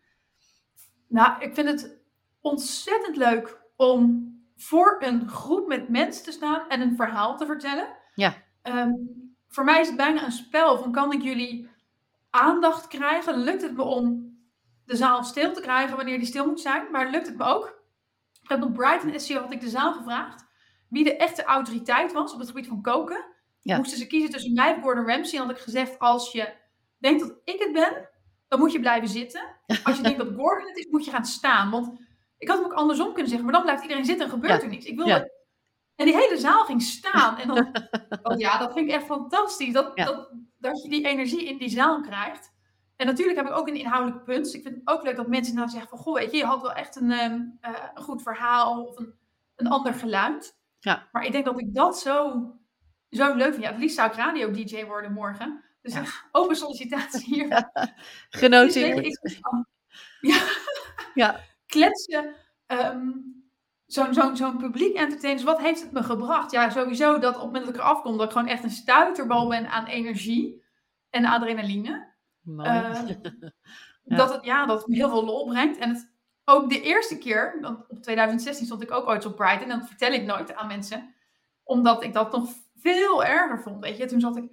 [1.08, 1.99] Nou, ik vind het
[2.41, 7.88] ontzettend leuk om voor een groep met mensen te staan en een verhaal te vertellen.
[8.14, 8.34] Ja.
[8.62, 9.18] Um,
[9.49, 11.68] voor mij is het bijna een spel van kan ik jullie
[12.30, 13.38] aandacht krijgen?
[13.38, 14.34] Lukt het me om
[14.84, 16.91] de zaal stil te krijgen wanneer die stil moet zijn.
[16.91, 17.78] Maar lukt het me ook.
[18.43, 20.49] Ik heb op Brighton SEO had ik de zaal gevraagd
[20.91, 23.24] wie de echte autoriteit was op het gebied van koken.
[23.61, 23.76] Ja.
[23.76, 25.38] Moesten ze kiezen tussen mij en Gordon Ramsay.
[25.38, 26.53] En had ik gezegd, als je
[26.99, 28.09] denkt dat ik het ben,
[28.49, 29.57] dan moet je blijven zitten.
[29.82, 31.70] Als je denkt dat Gordon het is, moet je gaan staan.
[31.70, 32.01] Want
[32.41, 34.68] ik had hem ook andersom kunnen zeggen, maar dan blijft iedereen zitten en gebeurt er
[34.68, 34.86] niets.
[34.86, 35.11] Ik wilde...
[35.11, 35.28] Ja.
[35.97, 37.38] En die hele zaal ging staan.
[37.38, 37.59] En dan,
[38.22, 39.72] oh ja, dat vind ik echt fantastisch.
[39.72, 42.53] Dat, dat, dat je die energie in die zaal krijgt.
[42.97, 44.45] En natuurlijk heb ik ook een inhoudelijk punt.
[44.45, 45.99] Dus ik vind het ook leuk dat mensen nou zeggen van...
[45.99, 49.14] Goh, weet je, je had wel echt een, um, uh, een goed verhaal of een,
[49.57, 50.57] een ander geluid.
[50.78, 51.09] Ja.
[51.12, 52.47] Maar ik denk dat ik dat zo,
[53.11, 53.64] zo leuk vind.
[53.64, 55.64] Ja, het liefst zou ik radio-dj worden morgen.
[55.82, 56.05] Dus ja.
[56.32, 57.49] open sollicitatie hier.
[57.49, 57.70] Ja.
[58.30, 59.05] Genoteerd.
[59.22, 59.41] Dus
[60.20, 60.43] ja.
[61.14, 61.41] ja.
[61.70, 62.34] Kletsen.
[62.66, 63.38] Um,
[63.90, 65.44] Zo'n zo, zo publiek entertainer.
[65.44, 66.50] Dus wat heeft het me gebracht?
[66.50, 68.16] Ja, sowieso dat op het moment dat ik eraf kom...
[68.16, 70.64] dat ik gewoon echt een stuiterbal ben aan energie
[71.10, 72.08] en adrenaline.
[72.46, 72.64] Uh,
[74.04, 74.16] ja.
[74.16, 75.78] Dat, het, ja, dat het heel veel lol brengt.
[75.78, 76.12] En het,
[76.44, 79.62] ook de eerste keer, want op 2016 stond ik ook ooit op Pride.
[79.62, 81.14] En dat vertel ik nooit aan mensen.
[81.62, 83.84] Omdat ik dat nog veel erger vond.
[83.84, 84.50] Weet je, toen zat ik,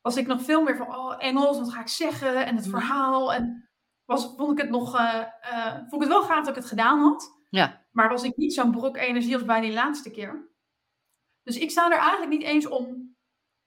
[0.00, 2.46] was ik nog veel meer van, oh Engels, wat ga ik zeggen?
[2.46, 3.32] En het verhaal.
[3.32, 3.67] En
[4.08, 6.66] was, vond ik het nog, uh, uh, vond ik het wel gaaf dat ik het
[6.66, 7.36] gedaan had.
[7.50, 7.86] Ja.
[7.90, 10.48] Maar was ik niet zo'n brok energie als bij die laatste keer.
[11.42, 13.16] Dus ik sta er eigenlijk niet eens om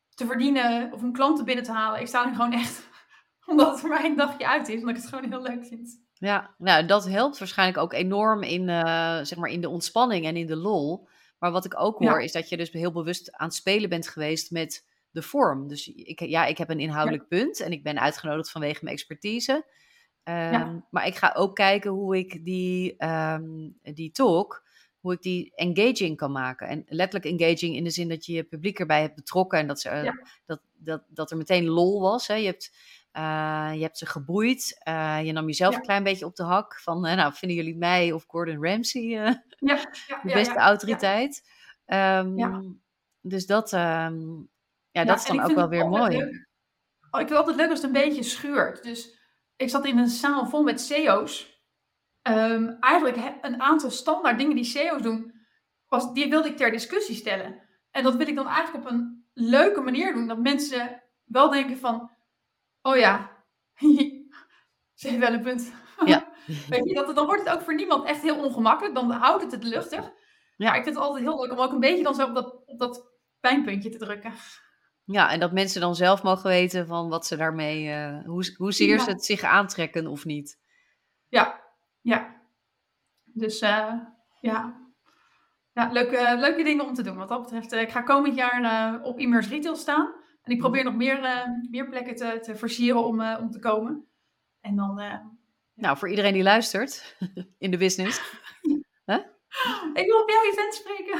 [0.09, 1.99] te verdienen of een klanten binnen te halen.
[1.99, 2.89] Ik sta er gewoon echt
[3.45, 5.99] omdat het voor mij een dagje uit is, omdat ik het gewoon heel leuk vind.
[6.13, 10.35] Ja, nou, dat helpt waarschijnlijk ook enorm in, uh, zeg maar in de ontspanning en
[10.35, 11.07] in de lol.
[11.39, 12.25] Maar wat ik ook hoor, ja.
[12.25, 15.67] is dat je dus heel bewust aan het spelen bent geweest met de vorm.
[15.67, 17.37] Dus ik, ja, ik heb een inhoudelijk ja.
[17.37, 19.65] punt en ik ben uitgenodigd vanwege mijn expertise.
[20.23, 20.85] Um, ja.
[20.89, 24.63] Maar ik ga ook kijken hoe ik die, um, die talk,
[24.99, 26.67] hoe ik die engaging kan maken.
[26.67, 29.79] En letterlijk engaging in de zin dat je je publiek erbij hebt betrokken en dat,
[29.79, 30.11] ze, uh,
[30.45, 32.27] dat, dat, dat er meteen lol was.
[32.27, 32.35] Hè.
[32.35, 32.71] Je hebt
[33.17, 34.81] uh, je hebt ze geboeid.
[34.87, 35.77] Uh, je nam jezelf ja.
[35.77, 36.79] een klein beetje op de hak.
[36.79, 39.85] Van, uh, nou, vinden jullie mij of Gordon Ramsay ja, ja,
[40.23, 41.49] de beste autoriteit?
[41.85, 42.81] Um,
[43.21, 44.09] dus dat, ja,
[44.91, 46.17] dat is dan ook wel weer mooi.
[46.17, 46.49] Leuk.
[47.11, 48.83] Oh, ik vind het altijd leuk als het een beetje schuurt.
[48.83, 49.19] Dus
[49.61, 51.59] ik zat in een zaal vol met CEO's.
[52.27, 55.33] Um, eigenlijk een aantal standaard dingen die CEO's doen,
[55.87, 57.61] was, die wilde ik ter discussie stellen.
[57.91, 60.27] En dat wil ik dan eigenlijk op een leuke manier doen.
[60.27, 62.11] Dat mensen wel denken van
[62.81, 63.31] oh ja,
[64.99, 65.71] ze heeft wel een punt.
[66.05, 66.29] Ja.
[66.69, 68.95] Weet je, dat, dan wordt het ook voor niemand echt heel ongemakkelijk.
[68.95, 70.11] Dan houdt het het luchtig.
[70.57, 70.67] Ja.
[70.67, 72.63] Maar ik vind het altijd heel leuk om ook een beetje dan zo op dat,
[72.65, 74.33] op dat pijnpuntje te drukken.
[75.03, 78.95] Ja, en dat mensen dan zelf mogen weten van wat ze daarmee, uh, hoe, hoezeer
[78.97, 79.03] Ja.
[79.03, 80.59] ze het zich aantrekken of niet.
[81.27, 81.61] Ja,
[82.01, 82.41] ja.
[83.23, 83.93] Dus eh,
[84.41, 84.79] ja.
[85.73, 87.17] Ja, leuke, leuke dingen om te doen.
[87.17, 90.13] Wat dat betreft, eh, ik ga komend jaar eh, op Immers Retail staan.
[90.43, 93.59] En ik probeer nog meer, eh, meer plekken te, te versieren om, eh, om te
[93.59, 94.07] komen.
[94.61, 95.19] En dan, eh,
[95.73, 97.15] Nou, voor iedereen die luistert
[97.57, 98.21] in de business.
[99.93, 101.19] ik wil op jouw event spreken.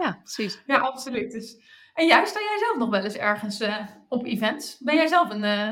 [0.00, 0.62] Ja, precies.
[0.66, 1.32] ja, absoluut.
[1.32, 1.62] Dus,
[1.94, 4.76] en jij, sta jij zelf nog wel eens ergens eh, op events?
[4.78, 5.68] Ben jij zelf een, eh,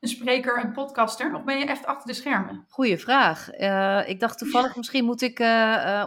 [0.00, 1.34] een spreker, een podcaster?
[1.34, 2.64] Of ben je echt achter de schermen?
[2.68, 3.50] Goeie vraag.
[3.50, 5.38] Eh, ik dacht toevallig, misschien moet ik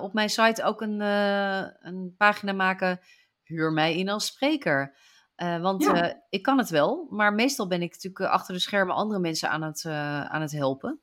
[0.01, 2.99] op mijn site ook een, een pagina maken.
[3.43, 4.95] Huur mij in als spreker.
[5.35, 6.23] Want Ja.
[6.29, 9.61] ik kan het wel, maar meestal ben ik natuurlijk achter de schermen andere mensen aan
[9.61, 9.85] het,
[10.29, 11.01] aan het helpen.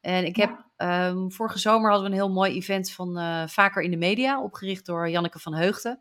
[0.00, 0.70] En ik heb Ja.
[0.76, 3.14] ehm, vorige zomer hadden we een heel mooi event van
[3.48, 6.00] Vaker in de Media, opgericht door Janneke van Heugden.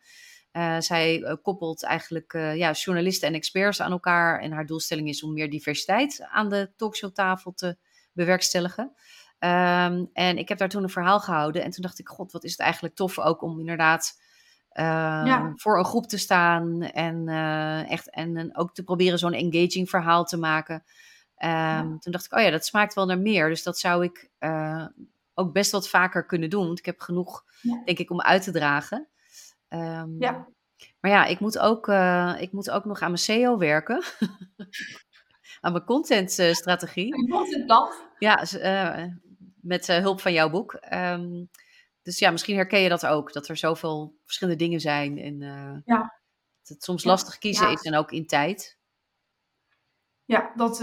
[0.54, 4.39] Eh, zij eh, koppelt eigenlijk eh, ja, journalisten en experts aan elkaar.
[4.39, 7.78] En haar doelstelling is om meer diversiteit aan de talkshowtafel te
[8.12, 8.91] bewerkstelligen.
[9.39, 11.64] Ehm, en ik heb daar toen een verhaal gehouden.
[11.64, 14.22] En toen dacht ik, god, wat is het eigenlijk tof ook om inderdaad
[14.70, 15.51] ehm, Ja.
[15.56, 16.82] voor een groep te staan.
[16.82, 17.28] En,
[17.88, 20.84] echt, en, en ook te proberen zo'n engaging verhaal te maken.
[21.36, 23.49] Ehm, Toen dacht ik, oh ja, dat smaakt wel naar meer.
[23.49, 24.30] Dus dat zou ik
[25.34, 26.66] ook best wat vaker kunnen doen.
[26.66, 27.82] Want ik heb genoeg, Ja.
[27.86, 29.08] denk ik, om uit te dragen.
[29.74, 30.47] Ehm, Ja.
[30.99, 34.03] Maar ja, ik moet ook, eh, ik moet ook nog aan mijn SEO werken.
[35.61, 37.13] aan mijn contentstrategie.
[37.13, 37.91] Een contentplan.
[38.17, 39.05] Ja, eh,
[39.61, 40.74] met eh, hulp van jouw boek.
[40.74, 41.45] Ehm,
[42.01, 43.34] dus ja, misschien herken je dat ook.
[43.34, 45.17] Dat er zoveel verschillende dingen zijn.
[45.17, 45.38] En
[45.86, 45.97] Ja.
[46.61, 47.09] dat het soms Ja.
[47.09, 47.74] lastig kiezen Ja.
[47.74, 48.78] is en ook in tijd.
[50.26, 50.78] Ja, dat,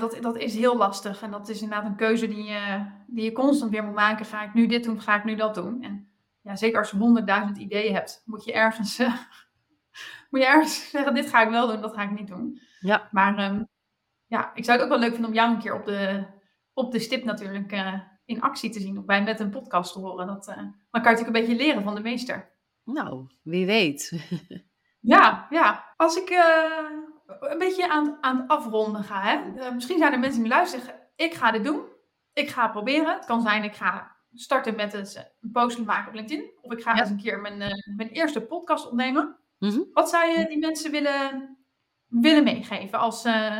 [0.00, 1.22] dat, dat is heel lastig.
[1.22, 4.26] En dat is inderdaad een keuze die je, die je constant weer moet maken.
[4.26, 5.82] Ga ik nu dit doen, ga ik nu dat doen?
[5.82, 6.10] En
[6.46, 9.14] ja, zeker als je honderdduizend ideeën hebt, moet je ergens, eh,
[10.30, 12.60] moet je ergens zeggen, dit ga ik wel doen, dat ga ik niet doen.
[12.80, 13.08] Ja.
[13.10, 13.64] Maar ehm,
[14.26, 16.26] ja, ik zou het ook wel leuk vinden om jou een keer op de,
[16.72, 17.94] op de stip natuurlijk eh,
[18.24, 18.98] in actie te zien.
[18.98, 20.26] Of bij met een podcast te horen.
[20.26, 22.50] Dat, eh, dan kan je natuurlijk een beetje leren van de meester.
[22.84, 24.12] Nou, wie weet.
[25.00, 25.94] Ja, ja.
[25.96, 26.30] Als ik
[27.40, 29.70] een beetje aan, aan het afronden ga, hè.
[29.72, 31.82] Misschien zijn er mensen die luisteren, zeggen, ik ga dit doen.
[32.32, 33.14] Ik ga het proberen.
[33.14, 36.50] Het kan zijn, ik ga starten met een post maken op LinkedIn.
[36.60, 37.00] Of ik ga Ja.
[37.00, 39.36] eens een keer mijn, eh, mijn eerste podcast opnemen.
[39.58, 39.80] Mhm.
[39.92, 41.56] Wat zou je die mensen willen,
[42.06, 43.24] willen meegeven als...
[43.24, 43.58] eh,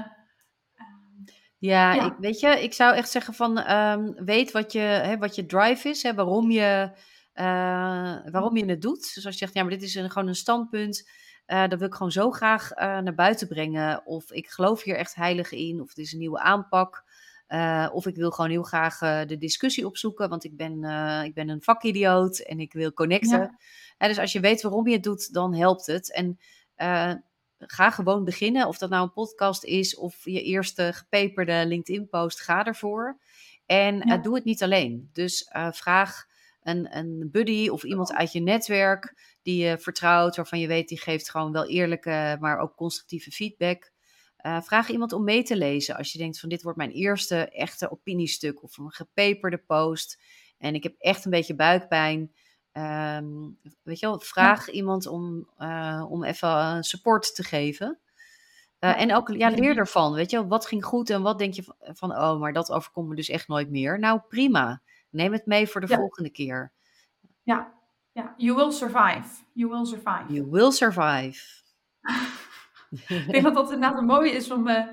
[1.59, 2.05] Ja, Ja.
[2.07, 5.47] Ik, weet je, ik zou echt zeggen van ehm, weet wat je, hè, wat je
[5.47, 6.91] drive is, hè, waarom, je,
[7.33, 9.15] eh, waarom je het doet.
[9.15, 11.11] Dus als je zegt, ja, maar dit is een, gewoon een standpunt,
[11.47, 14.07] eh, dat wil ik gewoon zo graag eh, naar buiten brengen.
[14.07, 17.05] Of ik geloof hier echt heilig in, of het is een nieuwe aanpak.
[17.47, 21.25] Eh, of ik wil gewoon heel graag eh, de discussie opzoeken, want ik ben, eh,
[21.25, 23.57] ik ben een vakidioot en ik wil connecten.
[23.99, 24.09] Ja.
[24.09, 26.13] Dus als je weet waarom je het doet, dan helpt het.
[26.13, 26.39] En
[27.59, 28.67] ga gewoon beginnen.
[28.67, 33.19] Of dat nou een podcast is of je eerste gepeperde LinkedIn-post, ga ervoor.
[33.67, 34.17] En Ja.
[34.17, 35.11] doe het niet alleen.
[35.13, 36.25] Dus vraag
[36.63, 41.01] een, een buddy of iemand uit je netwerk die je vertrouwt, waarvan je weet die
[41.01, 43.93] geeft gewoon wel eerlijke, maar ook constructieve feedback.
[44.47, 47.49] Eh, vraag iemand om mee te lezen als je denkt van dit wordt mijn eerste
[47.49, 50.23] echte opiniestuk of een gepeperde post.
[50.59, 52.33] En ik heb echt een beetje buikpijn.
[52.73, 53.27] Ehm,
[53.83, 57.99] weet je wel, vraag iemand om, eh, om even eh, support te geven.
[58.79, 58.97] Ja.
[58.97, 60.13] En ook ja, leer ervan.
[60.13, 62.71] Weet je wel, wat ging goed en wat denk je van, van, oh, maar dat
[62.71, 63.99] overkomt me dus echt nooit meer.
[63.99, 64.83] Nou, prima.
[65.11, 65.97] Neem het mee voor de Ja.
[65.97, 66.73] volgende keer.
[67.43, 67.73] ja,
[68.13, 69.45] ja, you will survive.
[69.53, 70.33] You will survive.
[70.33, 71.41] You will survive.
[73.09, 74.87] Ik denk dat dat inderdaad een mooie is om, eh,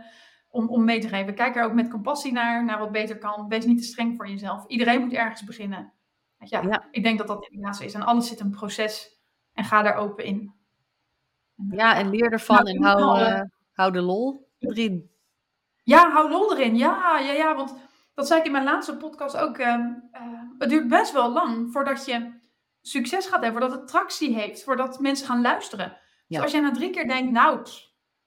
[0.49, 1.35] om, om mee te geven.
[1.35, 3.47] Kijk er ook met compassie naar, naar wat beter kan.
[3.47, 4.67] Wees niet te streng voor jezelf.
[4.67, 5.93] Iedereen moet ergens beginnen.
[6.37, 6.87] Ja, Ja.
[6.91, 7.93] Ik denk dat dat inderdaad zo is.
[7.93, 9.21] En alles zit een proces.
[9.53, 10.53] En ga daar open in.
[11.57, 13.41] En, eh, Ja, en leer ervan Nou, en moet wel, hou, eh,
[13.73, 15.11] hou de lol erin.
[15.83, 16.77] Ja, hou lol erin.
[16.77, 17.55] Ja, ja, ja.
[17.55, 17.75] Want
[18.13, 19.57] dat zei ik in mijn laatste podcast ook.
[19.57, 20.21] ehm, eh,
[20.57, 22.33] het duurt best wel lang voordat je
[22.81, 23.61] succes gaat hebben.
[23.61, 24.63] Voordat het tractie heeft.
[24.63, 25.97] Voordat mensen gaan luisteren.
[26.33, 27.67] Dus als jij na drie keer denkt, nou,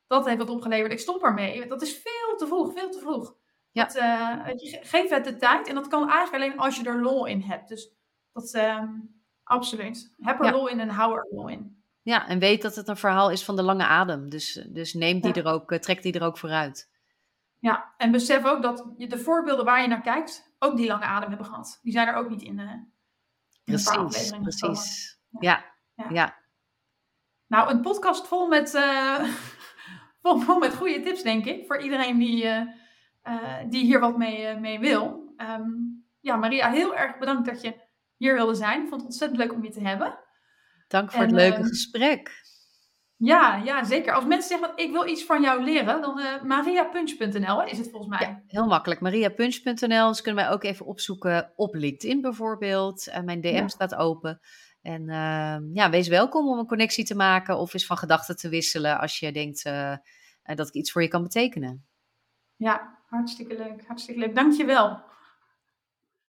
[0.07, 0.93] dat heeft wat opgeleverd.
[0.93, 1.67] Ik stop ermee.
[1.67, 2.73] Dat is veel te vroeg.
[2.73, 3.35] Veel te vroeg.
[3.71, 3.85] Ja.
[3.85, 4.37] Dat, eh,
[4.81, 5.69] geef het de tijd.
[5.69, 7.69] En dat kan eigenlijk alleen als je er lol in hebt.
[7.69, 7.91] Dus
[8.33, 8.89] dat, ehm,
[9.45, 10.15] absoluut.
[10.21, 10.53] Heb er Ja.
[10.53, 11.83] lol in en hou er lol in.
[12.03, 14.31] Ja, en weet dat het een verhaal is van de lange adem.
[14.31, 15.41] Dus, dus neem die Ja.
[15.43, 16.91] er ook, eh, trek die er ook vooruit.
[17.59, 21.05] Ja, en besef ook dat je de voorbeelden waar je naar kijkt, ook die lange
[21.05, 21.79] adem hebben gehad.
[21.83, 22.63] Die zijn er ook niet in de,
[23.65, 25.19] in de paar Precies, precies.
[25.41, 25.65] Ja,
[26.09, 26.37] Ja.
[27.47, 29.25] Nou, een podcast vol met, eh,
[30.23, 31.67] vol, vol met goede tips, denk ik.
[31.67, 32.63] Voor iedereen die, eh,
[33.23, 35.33] eh, die hier wat mee, mee wil.
[35.37, 35.71] Ehm,
[36.21, 37.75] ja, Maria, heel erg bedankt dat je
[38.17, 38.83] hier wilde zijn.
[38.83, 40.19] Ik vond het ontzettend leuk om je te hebben.
[40.89, 42.45] Dank voor En, het leuke ehm, gesprek.
[43.19, 44.15] Ja, ja, zeker.
[44.15, 48.19] Als mensen zeggen, ik wil iets van jou leren, dan uh, mariapunch.nl is het volgens
[48.19, 48.29] mij.
[48.29, 49.01] Ja, heel makkelijk.
[49.01, 50.15] mariapunch.nl.
[50.15, 53.09] Ze kunnen mij ook even opzoeken op LinkedIn bijvoorbeeld.
[53.09, 53.69] Uh, mijn DM ja.
[53.69, 54.41] staat open.
[54.87, 58.49] En uh, ja, wees welkom om een connectie te maken of eens van gedachten te
[58.49, 59.62] wisselen als je denkt
[60.43, 61.87] dat ik iets voor je kan betekenen.
[62.57, 63.87] Ja, hartstikke leuk.
[63.87, 64.34] Hartstikke leuk.
[64.34, 65.03] Dankjewel.